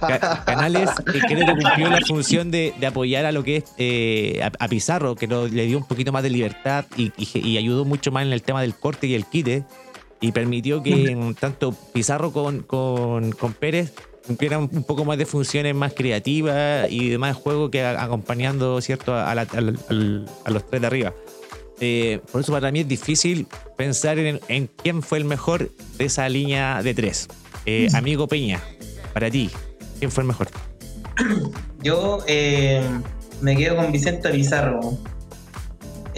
[0.00, 3.64] Ca- Canales eh, creo que cumplió la función de, de apoyar a lo que es
[3.78, 7.38] eh, a, a Pizarro, que lo- le dio un poquito más de libertad y, y-
[7.48, 9.64] y ayudó mucho más en el tema del corte y el quite
[10.20, 13.92] y permitió que tanto Pizarro con, con, con Pérez
[14.26, 19.12] cumplieran un poco más de funciones más creativas y demás juego que a- acompañando cierto
[19.12, 19.46] la-
[20.44, 21.14] a los tres de arriba.
[21.80, 23.46] Eh, por eso para mí es difícil
[23.76, 27.28] pensar en, en quién fue el mejor de esa línea de tres.
[27.66, 28.60] Eh, amigo Peña,
[29.14, 29.48] para ti,
[30.00, 30.48] ¿quién fue el mejor?
[31.82, 32.82] Yo eh,
[33.40, 34.80] me quedo con Vicente Pizarro.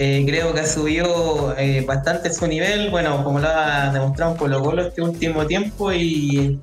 [0.02, 4.62] Eh, creo que ha subido eh, bastante su nivel, bueno, como lo ha demostrado Colo
[4.62, 6.58] Colo este último tiempo y,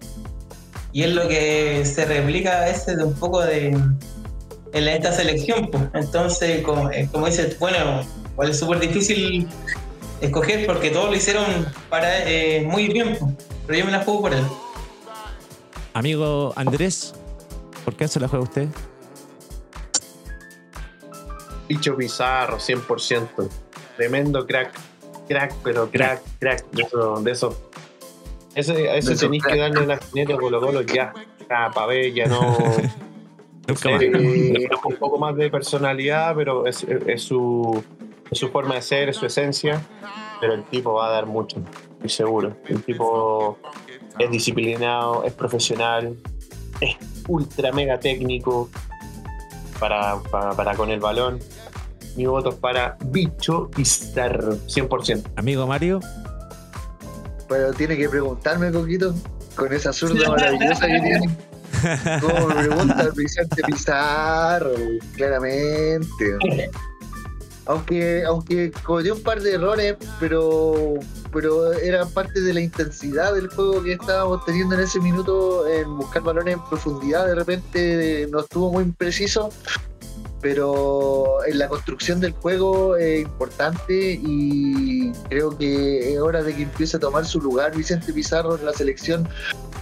[0.91, 3.67] y es lo que se replica a veces de un poco de
[4.73, 5.69] en esta selección.
[5.71, 5.83] pues.
[5.93, 8.01] Entonces, como, eh, como dices, bueno,
[8.41, 9.47] es súper difícil
[10.19, 11.45] escoger porque todos lo hicieron
[11.91, 12.09] para
[12.65, 13.33] muy bien, pues.
[13.67, 14.43] pero yo me la juego por él.
[15.93, 17.13] Amigo Andrés,
[17.85, 18.67] ¿por qué se la juega usted?
[21.67, 23.49] Bicho Pizarro, 100%.
[23.95, 24.71] Tremendo crack.
[25.27, 26.65] Crack, pero crack, crack.
[26.71, 27.21] De eso.
[27.21, 27.69] De eso.
[28.55, 31.13] Ese, ese tenéis que darle una jineta a Colo Colo ya.
[31.49, 32.57] Ah, pa' ver, ya no.
[33.67, 37.83] Eh, un poco más de personalidad, pero es, es su,
[38.31, 39.81] es su forma de ser, es su esencia.
[40.39, 41.61] Pero el tipo va a dar mucho,
[41.95, 42.55] estoy seguro.
[42.65, 43.57] El tipo
[44.19, 46.15] es disciplinado, es profesional,
[46.79, 46.95] es
[47.27, 48.69] ultra mega técnico
[49.79, 51.39] para, para, para con el balón.
[52.17, 55.23] Mi voto es para Bicho Pizarro, 100%.
[55.35, 55.99] Amigo Mario,
[57.47, 59.13] Pero tiene que preguntarme, Coquito,
[59.55, 61.37] con esa zurda maravillosa que tiene.
[62.19, 64.71] ¿Cómo me pregunta el Vicente Pizarro?
[65.15, 66.37] Claramente.
[67.67, 70.95] Aunque, aunque cometió un par de errores, pero,
[71.31, 75.97] pero eran parte de la intensidad del juego que estábamos teniendo en ese minuto en
[75.97, 77.27] buscar balones en profundidad.
[77.27, 79.51] De repente no estuvo muy preciso,
[80.41, 86.63] pero en la construcción del juego es importante y creo que es hora de que
[86.63, 89.27] empiece a tomar su lugar Vicente Pizarro en la selección,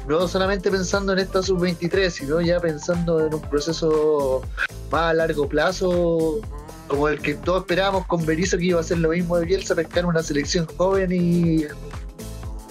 [0.08, 4.44] no solamente pensando en esta sub-23, sino ya pensando en un proceso
[4.92, 6.40] más a largo plazo,
[6.88, 9.76] como el que todos esperábamos con Berizzo, que iba a hacer lo mismo de Bielsa,
[9.76, 11.66] pescar una selección joven y,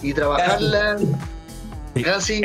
[0.02, 0.98] y trabajarla.
[2.02, 2.40] Casi.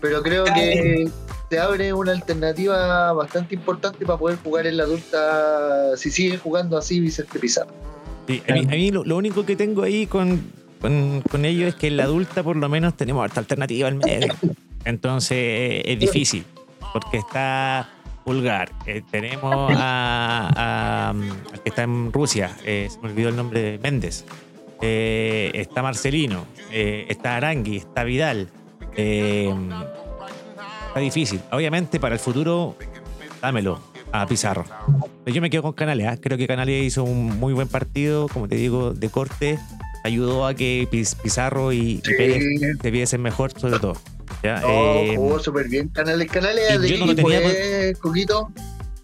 [0.00, 1.10] Pero creo que
[1.52, 6.78] te abre una alternativa bastante importante para poder jugar en la adulta si sigue jugando
[6.78, 7.70] así Vicente Pizarro.
[8.26, 10.40] Sí, a mí, a mí lo, lo único que tengo ahí con,
[10.80, 13.96] con, con ello es que en la adulta por lo menos tenemos harta alternativa al
[13.96, 14.34] medio.
[14.86, 16.46] Entonces eh, es difícil,
[16.94, 17.86] porque está
[18.24, 23.36] Pulgar, eh, tenemos a, a- al que está en Rusia, eh, se me olvidó el
[23.36, 24.24] nombre de Méndez,
[24.80, 28.48] eh, está Marcelino, eh, está Arangui, está Vidal.
[30.92, 31.40] Eh, está difícil.
[31.50, 32.76] Obviamente para el futuro,
[33.40, 33.80] dámelo
[34.12, 34.64] a Pizarro.
[35.24, 36.18] Pero yo me quedo con Canales.
[36.20, 39.58] Creo que Canales hizo un muy buen partido, como te digo, de corte.
[40.04, 42.12] Ayudó a que Piz- Pizarro y, y Sí.
[42.16, 42.42] Pérez
[42.82, 43.94] se viesen mejor, sobre todo.
[44.42, 44.60] ¿ya?
[44.60, 46.28] No, Eh, jugó súper bien Canales.
[46.30, 48.50] Canales y de yo no lo tenía es, Coquito?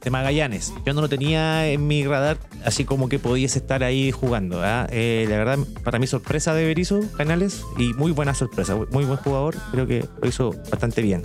[0.03, 0.73] de Magallanes.
[0.87, 4.61] Yo no lo tenía en mi radar, así como que pudiese estar ahí jugando.
[4.63, 4.87] ¿ah?
[4.91, 8.77] Eh, la verdad, para mí, sorpresa de Berizzo, Canales, y muy buena sorpresa.
[8.91, 11.23] Muy buen jugador, creo que lo hizo bastante bien.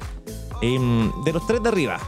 [0.65, 1.99] Em, de los tres de arriba,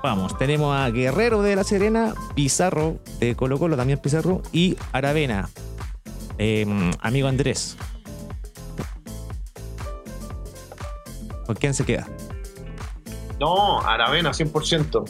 [0.00, 5.50] vamos, tenemos a Guerrero de La Serena, Pizarro de Colo Colo, también Pizarro, y Aravena.
[6.38, 7.76] Em, amigo Andrés.
[11.44, 12.06] ¿Con quién se queda?
[13.40, 15.04] No, Aravena, 100%.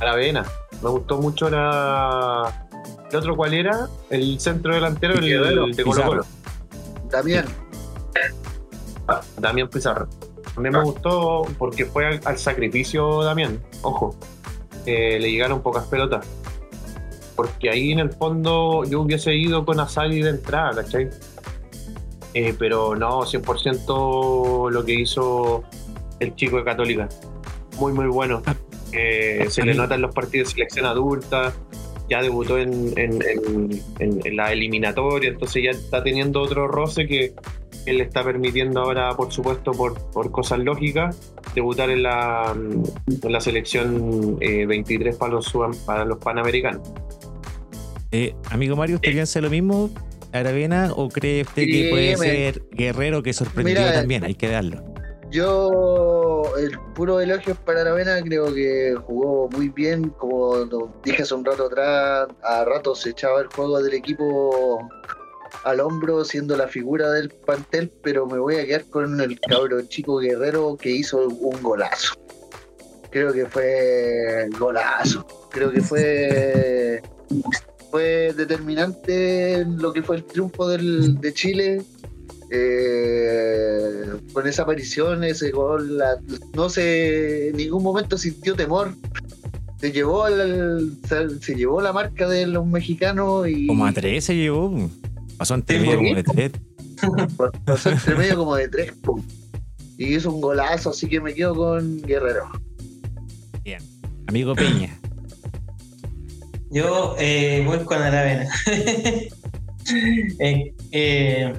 [0.00, 0.46] Aravena.
[0.82, 2.66] Me gustó mucho la.
[3.10, 3.90] ¿El otro cuál era?
[4.08, 6.26] El centro delantero el, el de Colo Colo.
[7.10, 7.44] También.
[9.08, 10.06] Ah, Damián Pizarro.
[10.56, 13.60] A mí me gustó porque fue al, al sacrificio Damián.
[13.82, 14.14] Ojo.
[14.86, 16.26] Eh, le llegaron pocas pelotas.
[17.36, 21.08] Porque ahí en el fondo yo hubiese ido con Asali de entrada, ¿cachai?
[22.34, 25.62] Eh, pero no, 100% lo que hizo
[26.20, 27.08] el chico de Católica.
[27.78, 28.42] Muy, muy bueno.
[28.92, 31.52] Eh, se le mí- nota en los partidos de selección adulta.
[32.10, 37.06] Ya debutó en, en- en- en- en la eliminatoria, entonces ya está teniendo otro roce
[37.06, 37.34] que,
[37.92, 43.40] le está permitiendo ahora, por supuesto, por, por cosas lógicas, debutar en la, en la
[43.40, 45.52] selección eh, 23 para los,
[45.86, 46.82] para los panamericanos.
[48.10, 49.90] Eh, amigo Mario, ¿usted piensa lo mismo,
[50.32, 54.24] Aravena, o cree usted que puede me- ser guerrero que sorprendió Mira, también?
[54.24, 54.82] Hay que darlo.
[55.30, 60.08] Yo, el puro elogio para Aravena, creo que jugó muy bien.
[60.16, 64.88] Como lo dije hace un rato atrás, a ratos se echaba el juego del equipo
[65.70, 67.90] al hombro, siendo la figura del pantel.
[68.02, 72.14] Pero me voy a quedar con el cabro chico guerrero que hizo un golazo.
[73.10, 75.26] Creo que fue golazo.
[75.50, 77.02] Creo que fue
[77.90, 81.82] fue determinante en lo que fue el triunfo del, de Chile.
[82.50, 86.00] Eh, con esa aparición, ese gol,
[86.54, 88.92] no se en ningún momento sintió temor.
[89.80, 94.24] Se llevó el- se, se llevó la marca de los mexicanos y Como a tres
[94.24, 94.90] se llevó.
[95.38, 96.52] Pasó entre medio como de tres.
[97.64, 98.92] pasó entre medio como de tres.
[99.02, 99.22] pum.
[99.96, 102.48] Y hizo un golazo, así que me quedo con Guerrero.
[104.26, 104.98] Amigo Peña.
[106.70, 108.48] Yo eh, voy con Aravena.
[110.38, 111.52] Eh, eh,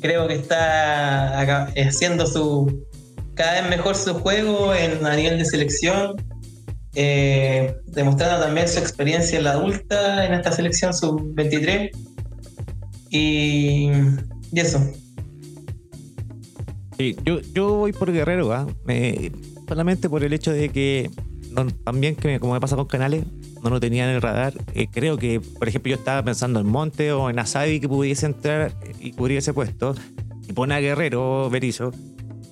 [0.00, 2.84] creo que está acá- haciendo su
[3.34, 6.14] cada vez mejor su juego en, a nivel de selección,
[6.94, 11.90] eh, demostrando también su experiencia en la adulta en esta selección sub-23.
[13.12, 13.90] Y,
[14.50, 14.80] y eso.
[16.98, 18.66] Sí, yo, yo voy por Guerrero.
[18.88, 19.30] Eh,
[19.68, 21.10] solamente por el hecho de que
[21.84, 23.24] también que como me pasa con Canales,
[23.62, 24.54] no lo tenía en el radar.
[24.74, 28.26] Eh, creo que, por ejemplo, yo estaba pensando en Monte o en Asadi que pudiese
[28.26, 29.94] entrar y cubrir ese puesto.
[30.48, 31.92] Y pone a Guerrero Berizzo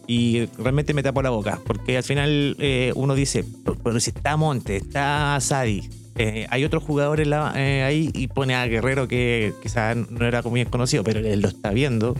[0.06, 1.58] y realmente me tapó la boca.
[1.64, 3.44] Porque al final eh, uno dice,
[3.82, 5.88] pero si está Monte, está Asadi.
[6.22, 10.42] Eh, hay otros jugadores la- eh, ahí y pone a Guerrero que quizás no era
[10.42, 12.16] muy conocido, pero él lo está viendo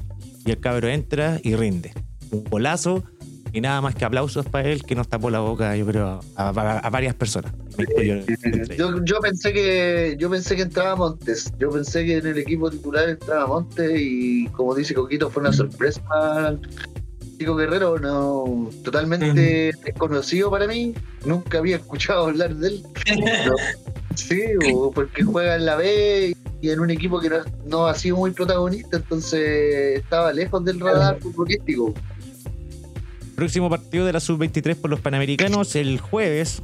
[0.46, 1.92] y el cabro entra y rinde.
[2.30, 3.05] Un golazo
[3.53, 6.48] y nada más que aplausos para él que nos tapó la boca, yo creo, a,
[6.48, 7.53] a- a varias personas.
[8.76, 11.53] Yo, yo pensé que yo pensé que entraba Montes.
[11.59, 15.53] Yo pensé que en el equipo titular entraba Montes y como dice Coquito fue una
[15.53, 16.01] sorpresa.
[17.41, 20.93] Chico Guerrero, no totalmente desconocido para mí.
[21.24, 22.82] Nunca había escuchado hablar de él.
[23.47, 23.55] No.
[24.14, 27.95] Sí, o porque juega en la B y en un equipo que no, no ha
[27.95, 31.95] sido muy protagonista, entonces estaba lejos del radar futbolístico.
[33.36, 36.61] Próximo partido de la sub-23 por los Panamericanos el jueves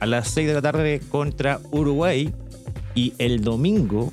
[0.00, 2.34] a las 6 de la tarde contra Uruguay
[2.94, 4.12] y el domingo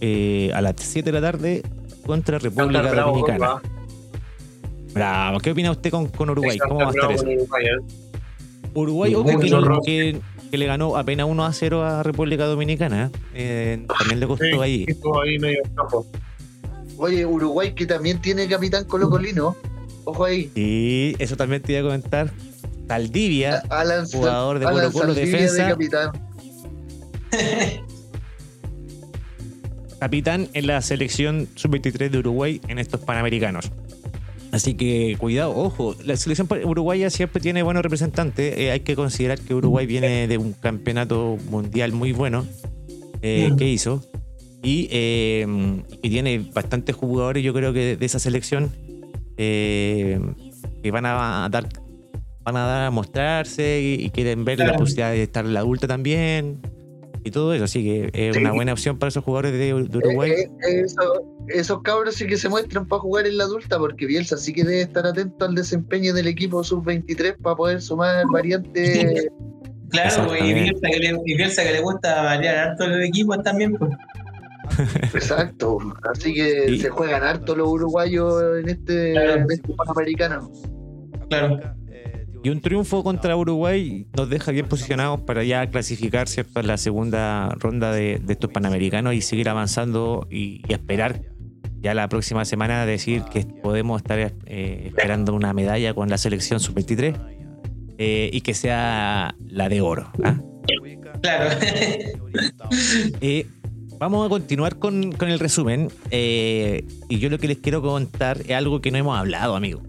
[0.00, 1.62] eh, a las 7 de la tarde
[2.06, 3.60] contra República Bravo, Dominicana.
[4.92, 5.38] Bravo.
[5.40, 6.58] ¿qué opina usted con, con Uruguay?
[6.58, 7.24] ¿Cómo va a estar eso?
[7.24, 8.70] Uruguay, ¿eh?
[8.74, 10.20] Uruguay, ojo, que, no- que-
[10.50, 13.10] que le ganó apenas 1 a 0 a República Dominicana.
[13.34, 14.84] eh, también le costó Sí, ahí.
[14.88, 16.06] estuvo ahí medio flojo.
[16.96, 19.54] Oye, Uruguay que también tiene capitán colocolino.
[20.04, 20.50] Ojo ahí.
[20.54, 22.30] Y eso también te iba a comentar.
[22.88, 26.10] Saldivia, Alan, jugador de Alan Colo Colo Saldivia defensa, de capitán.
[30.00, 33.70] capitán en la selección sub-23 de Uruguay en estos Panamericanos.
[34.50, 38.56] Así que cuidado, ojo, la selección uruguaya siempre tiene buenos representantes.
[38.56, 42.46] eh, hay que considerar que Uruguay viene de un campeonato mundial muy bueno
[43.20, 43.56] eh, Mm.
[43.56, 44.02] que hizo.
[44.62, 45.46] Y, eh,
[46.02, 48.70] y tiene bastantes jugadores, yo creo que de esa selección,
[49.36, 50.18] eh,
[50.82, 51.68] que van a dar
[52.42, 55.60] van a dar a mostrarse y, y quieren ver la posibilidad de estar en la
[55.60, 56.58] adulta también
[57.22, 57.64] y todo eso.
[57.64, 58.40] Así que es Sí.
[58.40, 60.30] una buena opción para esos jugadores de, de Uruguay.
[60.30, 60.50] Eh,
[60.86, 64.52] eso- esos cabros sí que se muestran para jugar en la adulta, porque Bielsa sí
[64.52, 69.28] que debe estar atento al desempeño del equipo sub-23 para poder sumar variantes.
[69.90, 70.52] Claro, y.
[70.52, 73.74] Bielsa que, le, y Bielsa que le gusta variar harto los equipos también.
[73.74, 73.90] Pues.
[75.14, 75.78] Exacto.
[76.12, 76.80] Así que Sí.
[76.80, 79.32] se juegan harto los uruguayos en este, Claro.
[79.36, 80.50] en este panamericano.
[81.30, 81.58] Claro.
[82.44, 86.60] Y un triunfo contra Uruguay nos deja bien posicionados para ya clasificar ¿cierto?
[86.60, 91.22] en la segunda ronda de, de estos Panamericanos y seguir avanzando y, y esperar
[91.80, 96.60] ya la próxima semana decir que podemos estar eh, esperando una medalla con la selección
[96.60, 97.16] sub-23
[97.98, 100.10] eh, y que sea la de oro.
[100.24, 100.38] ¿ah?
[101.20, 101.50] Claro.
[103.20, 103.46] Eh,
[103.98, 105.88] vamos a continuar con, con el resumen.
[106.10, 109.82] eh, y yo lo que les quiero contar es algo que no hemos hablado, amigo.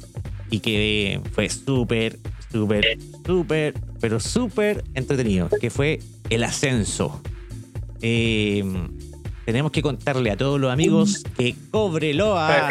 [0.50, 2.18] Y que fue súper,
[2.52, 5.50] súper, súper, pero súper entretenido.
[5.62, 7.22] Que fue el ascenso.
[8.02, 8.64] Eh,
[9.52, 12.70] tenemos que contarle a todos los amigos que Cobreloa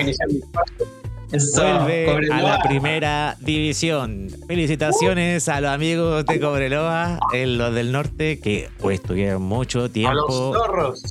[1.31, 4.31] Eso, vuelve a la primera división.
[4.47, 9.83] Felicitaciones a los amigos de Cobreloa, en los del norte, que pues tuvieron mucho A
[9.83, 11.03] los tiempo zorros.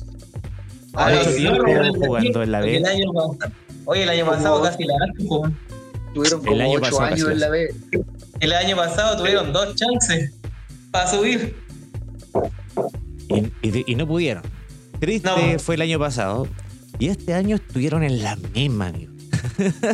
[0.94, 2.76] A mucho los tiempo zorros, jugando en la B.
[2.76, 3.06] el año
[3.84, 4.94] Oye, el año pasado casi la
[5.28, 5.52] pues.
[6.14, 7.74] Tuvieron El como año ocho pasado años casi en la B.
[8.40, 10.32] El año pasado tuvieron dos chances
[10.90, 11.54] para subir.
[13.28, 13.38] Y,
[13.68, 14.42] y- y no pudieron.
[14.98, 15.58] Triste No.
[15.58, 16.46] fue el año pasado.
[16.98, 19.12] Y este año estuvieron en la misma, amigo.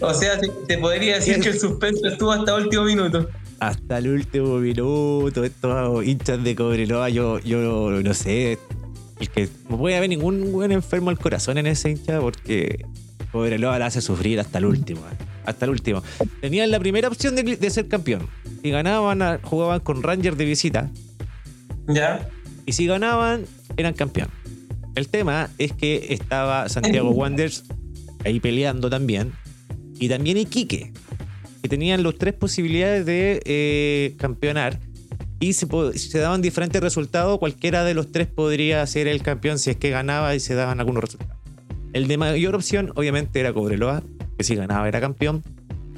[0.00, 3.28] O sea, se, se podría decir que el suspenso estuvo hasta último minuto.
[3.60, 8.58] Hasta el último minuto, estos hinchas de Cobreloa, yo, yo no sé.
[9.20, 12.84] El que no puede haber ningún buen enfermo al corazón en ese hincha porque
[13.30, 15.00] Cobreloa la hace sufrir hasta el último.
[15.02, 16.02] eh, Hasta el último.
[16.40, 18.28] Tenían la primera opción de, de ser campeón.
[18.60, 20.90] Si ganaban, jugaban con Rangers de visita.
[21.86, 22.28] ¿Ya?
[22.66, 23.46] Y si ganaban,
[23.76, 24.28] eran campeón.
[24.94, 27.64] El tema es que estaba Santiago Wanderers
[28.24, 29.32] ahí peleando también.
[29.98, 30.92] Y también Iquique,
[31.62, 34.78] que tenían las tres posibilidades de eh, campeonar.
[35.40, 35.66] Y se,
[35.98, 37.38] se daban diferentes resultados.
[37.38, 40.80] Cualquiera de los tres podría ser el campeón si es que ganaba y se daban
[40.80, 41.34] algunos resultados.
[41.92, 44.02] El de mayor opción, obviamente, era Cobreloa,
[44.38, 45.42] que si ganaba era campeón.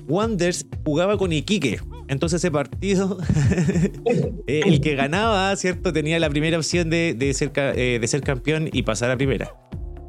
[0.08, 1.80] Wanderers jugaba con Iquique.
[2.08, 3.18] Entonces ese partido,
[4.46, 5.92] eh, el que ganaba, ¿cierto?
[5.92, 9.54] Tenía la primera opción de, de ser, eh, de ser campeón y pasar a primera.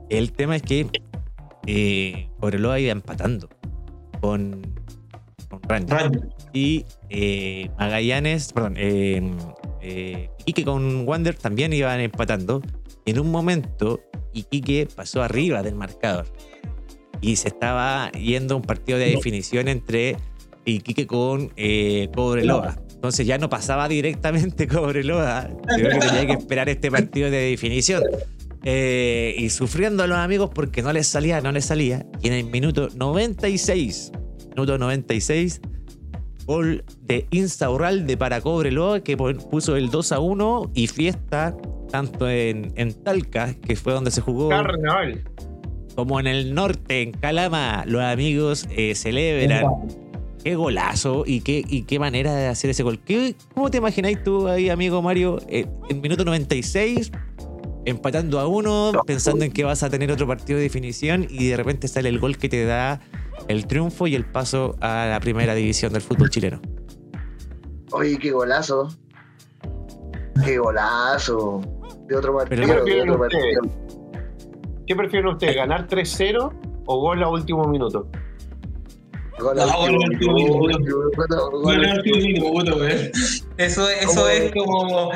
[0.10, 0.88] El tema es que
[1.66, 3.50] eh, Cobreloa iba empatando
[4.22, 4.62] con,
[5.50, 6.22] con Rangers.
[6.54, 9.22] Y eh, Magallanes, perdón, eh,
[9.82, 12.62] eh, Iquique con Wander también iban empatando.
[13.06, 14.02] En un momento,
[14.34, 16.26] Iquique pasó arriba del marcador.
[17.22, 20.18] Y se estaba yendo un partido de definición entre
[20.72, 22.78] Iquique con eh, Cobreloa.
[22.94, 28.04] Entonces ya no pasaba directamente Cobreloa, sino que tenía que esperar este partido de definición.
[28.64, 32.06] Eh, y sufriendo a los amigos porque no les salía, no les salía.
[32.22, 34.12] Y en el minuto 96,
[34.50, 35.62] minuto 96,
[36.46, 41.56] gol de Instaurralde para Cobreloa que puso el 2 a 1 y fiesta
[41.92, 45.24] tanto en, en Talca, que fue donde se jugó, Carnaval.
[45.96, 47.84] como en el norte, en Calama.
[47.86, 49.66] Los amigos eh, celebran.
[50.44, 53.00] Qué golazo y qué, y qué manera de hacer ese gol.
[53.00, 57.12] ¿Qué- ¿Cómo te imagináis tú ahí, amigo Mario, eh, en minuto 96,
[57.86, 61.58] empatando a uno, pensando en que vas a tener otro partido de definición y de
[61.58, 63.02] repente sale el gol que te da
[63.48, 66.62] el triunfo y el paso a la primera división del fútbol chileno?
[67.92, 68.90] Oye, qué golazo.
[70.46, 71.62] Qué golazo.
[72.08, 73.88] De otro partido, Pero- de otro ¿Qué prefieren partido.
[74.86, 75.56] ¿Qué prefieren ustedes?
[75.56, 76.54] ¿Ganar 3-0
[76.86, 78.08] o gol a último minuto?
[79.40, 79.58] Gol.
[83.58, 85.12] Eso, eso es como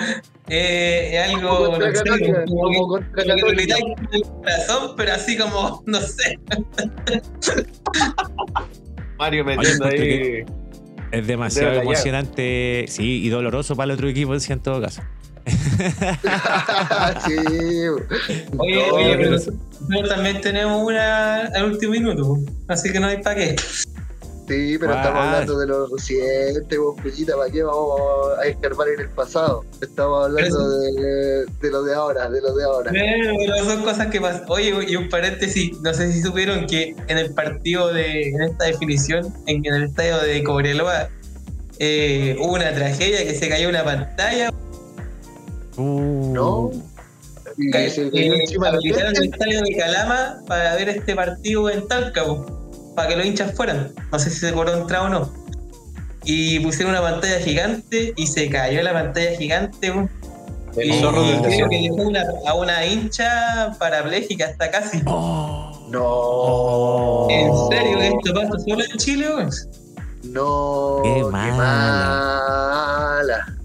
[0.48, 1.50] eh, algo.
[1.58, 6.40] Como contra no sé, Católica, como contra que el corazón, pero así como, no sé.
[9.18, 10.44] Mario metiendo ahí.
[11.12, 11.84] Es demasiado rayar.
[11.84, 15.02] emocionante, sí, y doloroso para el otro equipo, sí, en todo caso.
[15.46, 17.36] sí.
[18.58, 23.08] Oye, No, oye, pero pero- nosotros también tenemos una al último minuto, así que no
[23.08, 23.56] hay para qué.
[24.52, 28.02] Sí, pero estamos hablando de lo reciente, vos, Pellita, ¿para qué vamos
[28.38, 29.64] a escarbar en el pasado?
[29.80, 32.92] Estamos hablando de, de lo de ahora, de lo de ahora.
[32.92, 34.44] Pero son cosas que pasan.
[34.50, 38.66] Oye, y un paréntesis, no sé si supieron que en el partido de, en esta
[38.66, 41.08] definición, en, en el estadio de Cobreloa,
[41.80, 44.52] eh, hubo una tragedia que se cayó una pantalla,
[45.78, 46.72] Uh, ¿No?
[47.58, 51.70] Y que, se cayó eh, encima habilitaron el estadio de Calama para ver este partido
[51.70, 52.26] en Talca,
[52.96, 53.92] para que los hinchas fueran.
[54.12, 55.34] No sé si se cobró entrada o no.
[56.24, 59.88] Y pusieron una pantalla gigante y se cayó la pantalla gigante.
[60.78, 61.42] El Y zorro del Oh.
[61.44, 65.02] creo que dejó una- a una hincha parapléjica hasta casi.
[65.06, 65.88] Oh.
[65.90, 67.28] No.
[67.30, 69.50] ¿En serio esto pasa solo en Chile, weón?
[70.24, 71.00] No.
[71.04, 73.18] Qué Qué mala.
[73.20, 73.58] mala.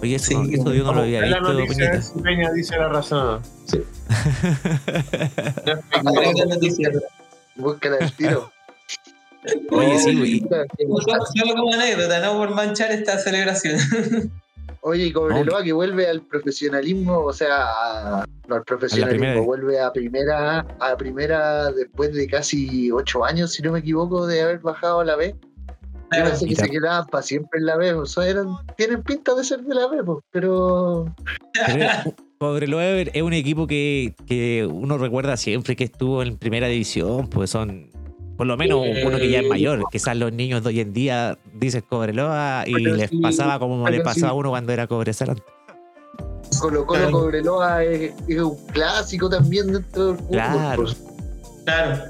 [0.00, 2.76] Oye, eso, Sí, no- eso yo no lo había Es la visto, noticia, Peña dice
[2.76, 3.40] la razón.
[3.66, 3.78] Sí.
[6.02, 6.44] No No.
[6.46, 6.90] noticia.
[7.56, 8.50] Búscala el tiro.
[9.70, 10.40] Oye, sí, güey.
[10.40, 13.78] Solo como anécdota, no por manchar esta celebración.
[14.84, 19.40] Oye, y Cobreloa que vuelve al profesionalismo, o sea, a- no al profesionalismo, primera.
[19.40, 24.42] vuelve a primera, a primera después de casi ocho años, si no me equivoco, de
[24.42, 25.36] haber bajado a la B.
[26.16, 29.34] Yo pensé que se quedaban para siempre en la B, o sea, eran, tienen pinta
[29.34, 31.06] de ser de la B, pues, pero
[31.54, 37.28] Pero Cobreloa es un equipo que, que uno recuerda siempre que estuvo en primera división,
[37.28, 37.88] pues son
[38.36, 39.84] por lo menos uno que ya es mayor.
[39.90, 44.00] Quizás los niños de hoy en día dicen Cobreloa y les sí, pasaba como le
[44.00, 45.42] pasaba a uno cuando era Cobresal.
[46.60, 47.12] Colo Colo Claro.
[47.12, 50.30] Cobreloa es, es un clásico también dentro del fútbol.
[50.30, 50.84] Claro.
[51.64, 52.04] Claro.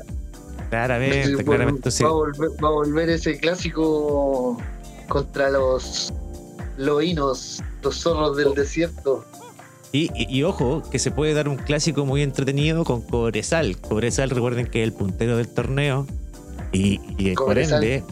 [0.70, 1.90] Claramente, Entonces, claramente.
[1.90, 2.02] sí.
[2.02, 4.56] va, a volver, va a volver ese clásico
[5.08, 6.12] contra los
[6.78, 9.24] loinos, los zorros del desierto.
[9.92, 13.76] Y, y- y ojo, que se puede dar un clásico muy entretenido con Cobresal.
[13.78, 16.06] Cobresal, recuerden que es el puntero del torneo.
[16.72, 17.84] Y, y por Cobresal.
[17.84, 18.02] ende,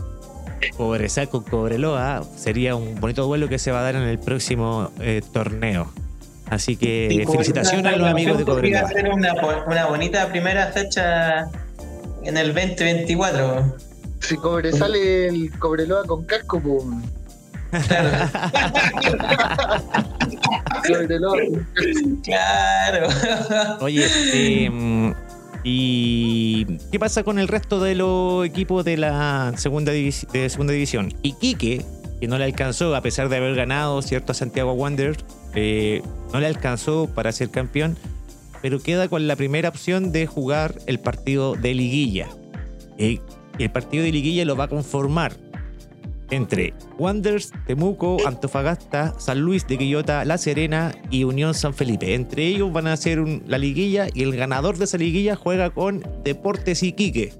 [0.76, 4.90] Cobresal con Cobreloa sería un bonito duelo que se va a dar en el próximo
[5.00, 5.90] eh, torneo.
[6.50, 8.90] Así que Sí, felicitaciones a los amigos de podría Cobreloa.
[8.90, 11.48] hacer una, una bonita primera fecha
[12.24, 13.76] en el 2024.
[14.20, 16.84] Si cobre sale el Cobreloa con casco, pues.
[22.24, 23.08] Claro.
[23.80, 25.14] Oye, eh,
[25.64, 30.10] ¿y qué pasa con el resto de los equipos de la segunda, de
[30.48, 31.12] segunda división?
[31.22, 31.84] Iquique,
[32.20, 34.32] que no le alcanzó, a pesar de haber ganado, ¿cierto?
[34.32, 36.02] A Santiago Wanderers, eh,
[36.32, 37.96] no le alcanzó para ser campeón,
[38.62, 42.28] pero queda con la primera opción de jugar el partido de liguilla.
[42.98, 43.20] Eh,
[43.58, 45.36] el partido de liguilla lo va a conformar
[46.30, 52.14] entre Wanderers, Temuco, Antofagasta, San Luis de Quillota, La Serena y Unión San Felipe.
[52.14, 55.70] Entre ellos van a hacer un- la liguilla y el ganador de esa liguilla juega
[55.70, 57.32] con Deportes Iquique.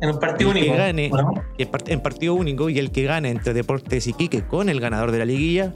[0.00, 0.76] En un partido El que único.
[0.76, 1.10] gane-
[1.58, 5.12] en part- En partido único y el que gane entre Deportes Iquique con el ganador
[5.12, 5.72] de la liguilla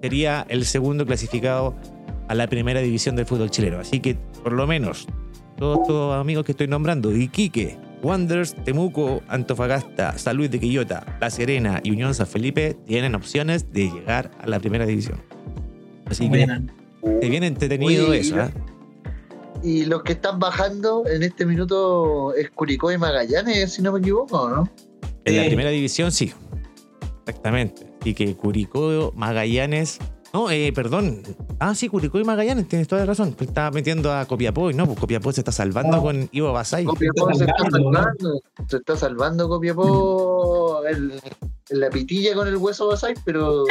[0.00, 1.74] sería el segundo clasificado
[2.28, 3.78] a la primera división del fútbol chileno.
[3.80, 5.06] Así que por lo menos
[5.58, 11.30] todos estos amigos que estoy nombrando, Iquique, Wanderers, Temuco, Antofagasta, San Luis de Quillota, La
[11.30, 15.22] Serena y Unión San Felipe tienen opciones de llegar a la primera división.
[16.06, 16.46] Así que
[17.20, 18.36] se viene entretenido Oye, y eso.
[18.36, 18.50] lo- ¿eh?
[19.62, 24.00] Y los que están bajando en este minuto es Curicó y Magallanes, si no me
[24.00, 24.68] equivoco, ¿no?
[25.24, 26.32] En la primera división sí.
[27.26, 27.86] Exactamente.
[28.04, 29.98] Y que Curicó, Magallanes.
[30.34, 31.22] No, eh, perdón.
[31.60, 33.34] Ah, sí, Curicó y Magallanes, tienes toda la razón.
[33.34, 36.02] Pues Estaba metiendo a Copiapó y no, pues Copiapó se está salvando No.
[36.02, 36.84] con Ivo Basay.
[36.84, 38.40] Copiapó se está salvando.
[38.68, 41.12] Se está salvando Copiapó en,
[41.70, 43.64] en la pitilla con el hueso Basay, pero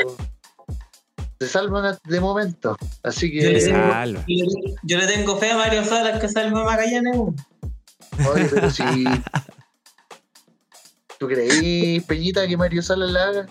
[1.39, 2.78] se salvan de momento.
[3.03, 4.24] Así Yo le que, tengo- Salva.
[4.26, 7.18] Yo le- Yo le tengo fe a Mario Salas que salve Magallanes.
[7.18, 8.84] oye, pero si.
[11.20, 13.47] ¿Tú creí, Peñita, que Mario Salas la haga?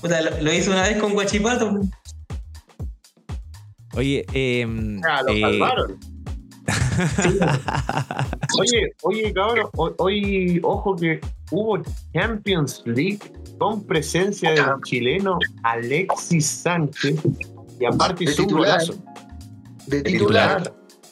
[0.00, 1.80] Puta, lo, lo hizo una vez con Guachipato.
[3.94, 4.66] Oye, eh,
[5.08, 5.98] Ah, lo eh, salvaron.
[8.58, 11.20] Oye, oye, cabrón, ho- hoy, ojo que
[11.50, 11.80] hubo
[12.12, 13.20] Champions League
[13.58, 17.16] con presencia del chileno Alexis Sánchez
[17.80, 18.80] y aparte De hizo un titular.
[18.80, 18.94] golazo.
[19.86, 20.62] De titular.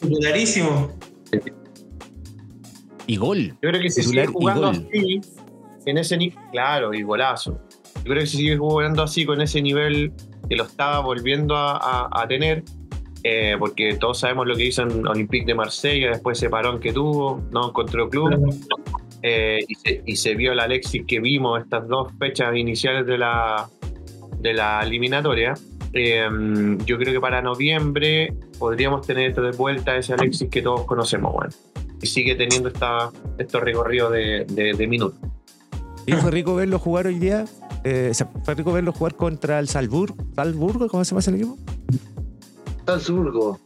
[0.00, 0.20] titular.
[0.20, 0.90] Clarísimo.
[3.06, 3.56] y gol.
[3.62, 4.88] Yo creo que si Titular sigue y jugando gol.
[4.90, 5.20] así,
[5.86, 7.58] en ese nivel, claro, y golazo.
[8.04, 10.12] Yo creo que si sigue jugando así con ese nivel
[10.48, 12.62] que lo estaba volviendo a, a- a tener,
[13.24, 16.92] eh, porque todos sabemos lo que hizo en Olympique de Marsella, después ese parón que
[16.92, 18.54] tuvo, no encontró club,
[19.22, 23.18] eh, y, se, y se vio el Alexis que vimos estas dos fechas iniciales de
[23.18, 23.68] la,
[24.38, 25.54] de la eliminatoria.
[25.92, 26.28] Eh,
[26.84, 31.52] yo creo que para noviembre podríamos tener de vuelta ese Alexis que todos conocemos, bueno.
[32.00, 35.18] Y sigue teniendo esta, estos recorridos de, de, de minutos.
[36.06, 37.46] Y fue rico verlo jugar hoy día.
[37.88, 38.12] Eh,
[38.42, 40.12] fue rico verlo jugar contra el Salzburg.
[40.34, 40.88] ¿Salzburgo?
[40.88, 41.56] ¿Cómo se llama ese equipo?
[42.84, 43.60] Salzburgo.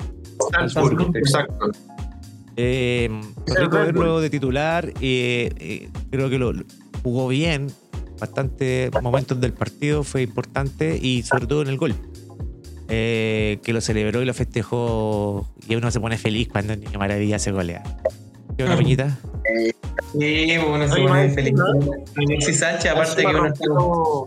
[0.53, 1.71] Salzburgo, exacto.
[2.55, 3.09] Eh,
[3.47, 4.93] fue rico verlo de titular.
[5.01, 6.65] eh, eh, creo que lo lo
[7.03, 7.69] jugó bien.
[8.21, 11.95] Bastantes momentos del partido fue importante y sobre todo en el gol.
[12.89, 15.49] Eh, que lo celebró y lo festejó.
[15.67, 17.83] Y uno se pone feliz cuando el niño maravilla se golea.
[18.59, 19.19] ¿Qué una peñita?
[20.13, 21.55] Sí, bueno, se pone más feliz.
[22.17, 24.27] Alexis Sánchez, aparte que rompió,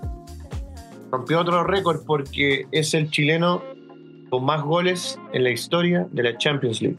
[1.11, 3.61] rompió otro récord porque es el chileno
[4.29, 6.97] con más goles en la historia de la Champions League.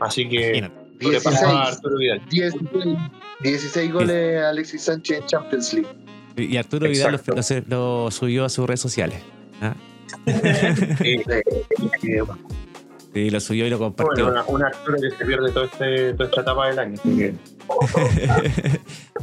[0.00, 0.74] Así que Imagínate.
[1.02, 2.22] sobrepasó a 16, Arturo Vidal.
[2.30, 2.98] 16,
[3.42, 5.88] 16 goles Alexis Sánchez en Champions League.
[6.36, 7.64] Y Arturo Vidal lo, Exacto.
[7.68, 9.18] lo- lo subió a sus redes sociales.
[9.60, 9.74] ¿ah?
[11.02, 11.20] Sí,
[13.14, 14.24] Y lo subió y lo compartió.
[14.26, 16.94] bueno, una, un Arturo que se pierde todo este, toda esta etapa del año.
[16.98, 17.34] así que-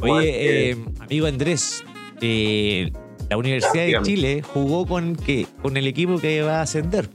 [0.02, 1.84] Oye, eh, amigo Andrés,
[2.20, 2.92] eh,
[3.28, 3.98] la Universidad de.
[4.02, 5.46] Chile jugó con qué?
[5.62, 7.08] Con el equipo que va a ascender.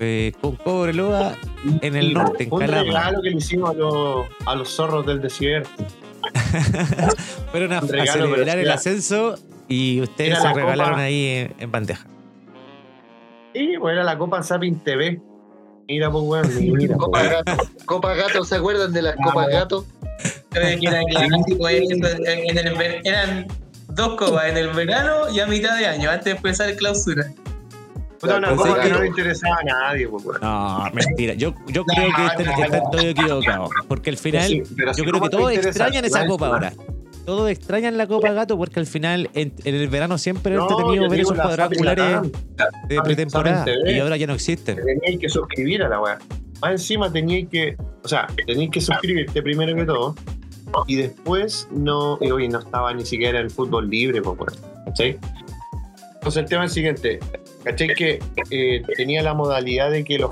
[0.00, 1.34] Eh, con Cobreloa
[1.82, 2.82] en el norte, en un Calama.
[2.84, 5.70] regalo que le hicimos a los, a los zorros del desierto.
[7.50, 9.36] Fueron a, un celebrar el ascenso
[9.68, 11.02] y ustedes se la regalaron copa.
[11.02, 12.06] ahí en, en bandeja.
[13.54, 15.20] Y pues era la Copa Sapin TV.
[15.88, 16.48] Mira, pues, weón.
[16.76, 17.32] Mira, pues, Copa weón.
[17.32, 17.62] Gato.
[17.86, 19.84] Copa Gato, ¿se acuerdan de las Copas Gato?
[20.50, 23.46] Creo que era clásico, en el ver- eran
[23.88, 27.26] dos copas en el verano y a mitad de año, antes de empezar clausura.
[28.20, 30.40] Puta, una copa que no le interesaba a nadie, pues, weón.
[30.42, 31.34] No, mentira.
[31.34, 32.90] Yo, yo creo que están, no, están no.
[32.90, 33.70] todos equivocados.
[33.86, 36.72] Porque al final, Sí, pero si yo creo que todos extrañan esa copa ahora.
[37.28, 41.04] Todos extrañan la Copa Gato porque al final en, en el verano siempre No, entretenido
[41.04, 42.22] yo ver esos cuadrangulares
[42.88, 44.76] de pretemporada y ahora ya no existen.
[44.76, 46.18] Teníais que suscribir a la weá.
[46.62, 50.14] Más encima teníais que, o sea, teníais que suscribirte primero que todo.
[50.86, 54.22] Y después no, y hoy no estaba ni siquiera el fútbol libre.
[54.86, 55.18] ¿Cachai?
[56.14, 57.20] Entonces el tema es el siguiente.
[57.62, 57.88] ¿Cachai?
[57.88, 58.20] Que
[58.50, 60.30] eh, tenía la modalidad de que los,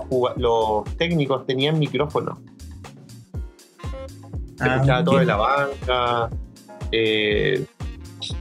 [0.97, 2.41] técnicos tenían micrófono.
[4.57, 6.31] Se Ah, escuchaba todo de la banca.
[6.93, 7.65] Eh,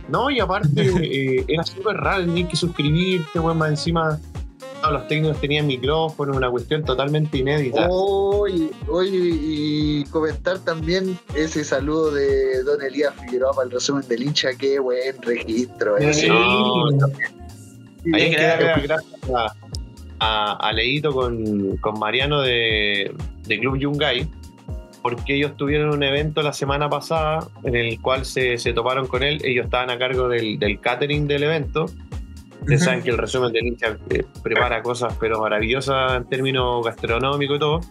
[0.09, 4.19] no, y aparte eh, era súper raro, tenías que suscribirte, weón, más encima.
[4.81, 7.87] Todos los técnicos tenían micrófono, una cuestión totalmente inédita.
[7.89, 14.21] Oye, oye, y comentar también ese saludo de Don Elías Figueroa para el resumen del
[14.23, 15.95] hincha, qué buen registro.
[16.13, 16.27] Sí.
[16.27, 16.85] No,
[18.13, 19.55] Hay Hay que darle darle- las gracias a,
[20.19, 23.11] a, a Leito con, con Mariano de,
[23.47, 24.27] de Club Yungay,
[25.05, 29.21] porque ellos tuvieron un evento la semana pasada en el cual se, se toparon con
[29.21, 29.39] él.
[29.43, 31.85] Ellos estaban a cargo del, del catering del evento.
[32.61, 37.57] Ustedes saben que el resumen del hincha eh, prepara cosas pero maravillosas en términos gastronómicos
[37.57, 37.81] y todo.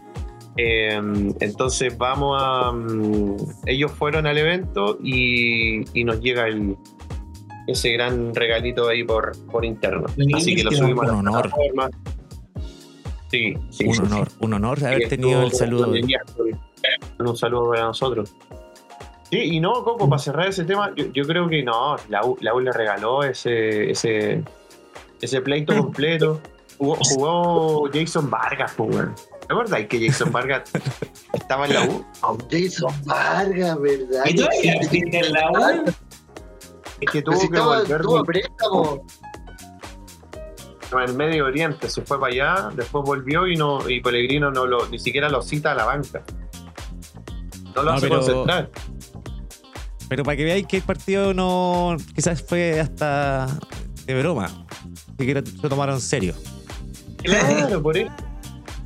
[0.56, 1.00] Eh,
[1.38, 2.72] entonces vamos a...
[2.72, 3.36] mm,
[3.66, 6.76] ellos fueron al evento y, y nos llega el,
[7.68, 10.06] ese gran regalito ahí por, por interno.
[10.34, 11.42] Así que lo subimos a Un honor.
[11.42, 11.90] plataforma.
[13.30, 15.84] Sí, sí, un sí, honor, un honor haber tenido el saludo.
[15.84, 15.94] Con
[17.18, 18.34] un saludo para nosotros.
[19.30, 22.36] Sí, y no, Coco, para cerrar ese tema, yo, yo creo que no, la U,
[22.40, 24.44] la U le regaló ese, ese,
[25.20, 26.40] ese pleito completo.
[26.78, 29.14] Jugó, jugó Jason Vargas, pues, weón.
[29.46, 30.70] ¿Te acuerdas que Jason Vargas
[31.32, 32.04] estaba en la U?
[32.50, 34.24] Jason Vargas, ¿verdad?
[34.26, 35.84] ¿Y existe en la U?
[37.00, 39.06] Es que tuvo si que estaba, volver préstamo.
[40.92, 44.64] en el Medio Oriente, se fue para allá, después volvió y no y Pellegrino no
[44.64, 46.22] lo, ni siquiera lo cita a la banca.
[47.74, 48.70] No lo No, hace pero- concentrar.
[50.08, 51.96] Pero para que veáis que el partido no.
[52.14, 53.46] Quizás fue hasta
[54.06, 54.66] de broma.
[55.12, 56.34] Ni siquiera se lo tomaron en serio.
[57.22, 58.10] Claro, por eso.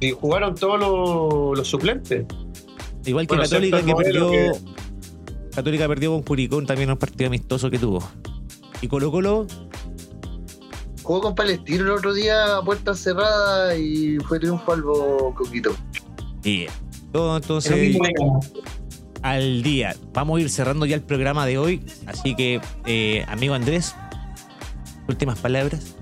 [0.01, 2.25] Y jugaron todos los, los suplentes.
[3.05, 4.31] Igual que Bueno, Católica que perdió.
[5.55, 8.09] Católica perdió con Curicó también en un partido amistoso que tuvo.
[8.81, 9.47] Y Colo Colo,
[11.03, 15.75] Jugó con Palestino el otro día a puerta cerrada y fue triunfo algo coquito.
[16.45, 16.67] y
[17.11, 17.99] todo Lo entonces.
[19.23, 19.95] Al día.
[20.13, 21.85] Vamos a ir cerrando ya el programa de hoy.
[22.07, 23.95] Así que, eh, amigo Andrés,
[25.09, 25.95] últimas palabras.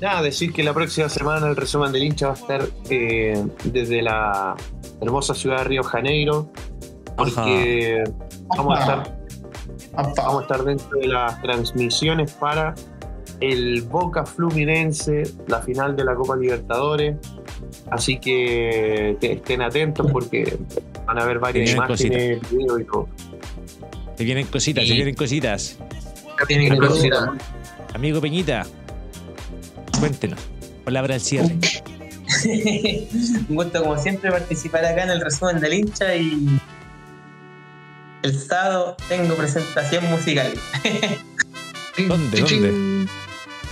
[0.00, 4.02] Nada, decir que la próxima semana el resumen del hincha va a estar eh, desde
[4.02, 4.56] la
[5.00, 6.50] hermosa ciudad de Río Janeiro,
[7.16, 8.02] porque
[8.48, 9.22] vamos a estar
[9.92, 12.74] vamos a estar dentro de las transmisiones para
[13.40, 17.16] el Boca Fluminense, la final de la Copa Libertadores.
[17.90, 20.58] Así que estén atentos porque
[21.06, 23.08] van a ver varias vienen imágenes, videos y todo.
[24.16, 25.78] Se vienen cositas, se vienen cositas.
[26.46, 27.12] Que Pero, ser.
[27.94, 28.66] Amigo Peñita,
[29.98, 30.40] cuéntenos.
[30.84, 31.56] Palabra al cierre.
[33.48, 36.58] Un gusto, como siempre, participar acá en el resumen del hincha y
[38.22, 40.52] el sábado tengo presentación musical
[42.08, 43.08] ¿Dónde, dónde?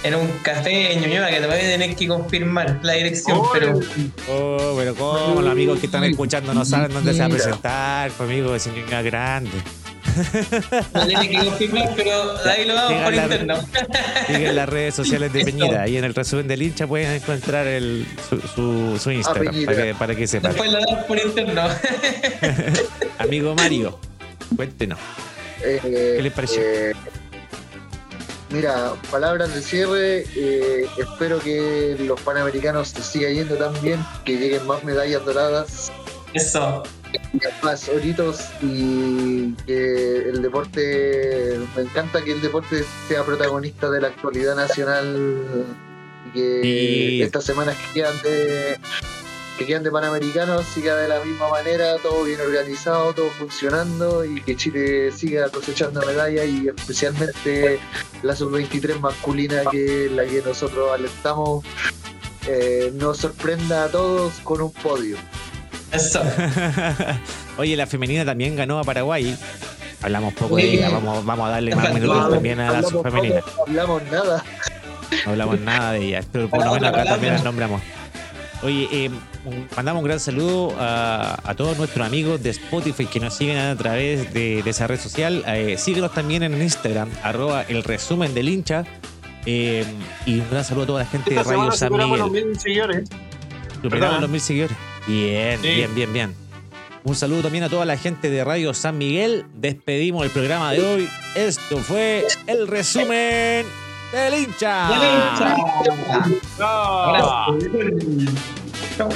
[0.02, 3.50] En un café en Ñuñoa que te voy a tener que confirmar la dirección, Oh,
[3.52, 3.78] pero
[4.28, 8.10] Oh, pero ¿cómo los amigos que están escuchando no saben dónde se va a presentar?
[8.12, 9.50] Pues amigo, es un grande.
[10.94, 12.10] lo tiene que confirmar, pero
[12.44, 13.54] ahí lo vamos por interno.
[14.26, 15.44] Siguen las redes sociales de.
[15.44, 19.76] Peñita y en el resumen del hincha pueden encontrar el, su, su, su Instagram para
[19.84, 20.52] que, para que sepan.
[20.52, 21.62] Después lo damos por interno.
[23.18, 23.98] Amigo Mario,
[24.56, 24.98] cuéntenos.
[25.62, 25.78] Eh,
[26.16, 26.60] ¿Qué les pareció?
[26.62, 26.92] eh,
[28.50, 30.24] mira, palabras de cierre.
[30.36, 35.92] eh, espero que los panamericanos se sigan yendo tan bien, que lleguen más medallas doradas,
[36.34, 36.82] Eso.
[37.62, 41.58] más oritos y que el deporte.
[41.76, 45.42] Me encanta que el deporte sea protagonista de la actualidad nacional
[46.28, 46.60] y que
[47.18, 48.78] Y- estas semanas que quedan de.
[49.60, 54.40] Que quedan de Panamericanos siga de la misma manera, todo bien organizado, todo funcionando y
[54.40, 57.78] que Chile siga cosechando medallas y especialmente
[58.22, 61.62] la sub-23 masculina que es la que nosotros alentamos
[62.48, 65.18] eh, nos sorprenda a todos con un podio.
[65.92, 66.22] Eso.
[67.58, 69.36] Oye, la femenina también ganó a Paraguay.
[70.00, 73.40] Hablamos poco de ella, vamos, vamos a darle más minutos también a la subfemenina.
[73.40, 74.42] no hablamos nada.
[75.26, 77.82] No hablamos nada de ella, pero por lo menos acá también las nombramos.
[78.62, 79.10] Oye, eh,
[79.74, 83.74] mandamos un gran saludo a, a todos nuestros amigos de Spotify que nos siguen a
[83.76, 85.42] través de, de esa red social.
[85.46, 88.84] Eh, síguenos también en Instagram, arroba el resumen del hincha.
[89.46, 89.84] Eh,
[90.26, 92.18] y un gran saludo a toda la gente de Radio San superamos Miguel.
[92.20, 93.08] los mil seguidores.
[93.82, 94.76] Superamos los mil seguidores.
[95.06, 95.68] Bien, Sí.
[95.68, 96.34] bien, bien, bien.
[97.02, 99.46] Un saludo también a toda la gente de Radio San Miguel.
[99.54, 101.08] Despedimos el programa de hoy.
[101.34, 103.64] Esto fue el resumen
[104.12, 104.88] del hincha.
[104.90, 105.56] Ya, hincha.
[108.96, 109.08] Chau.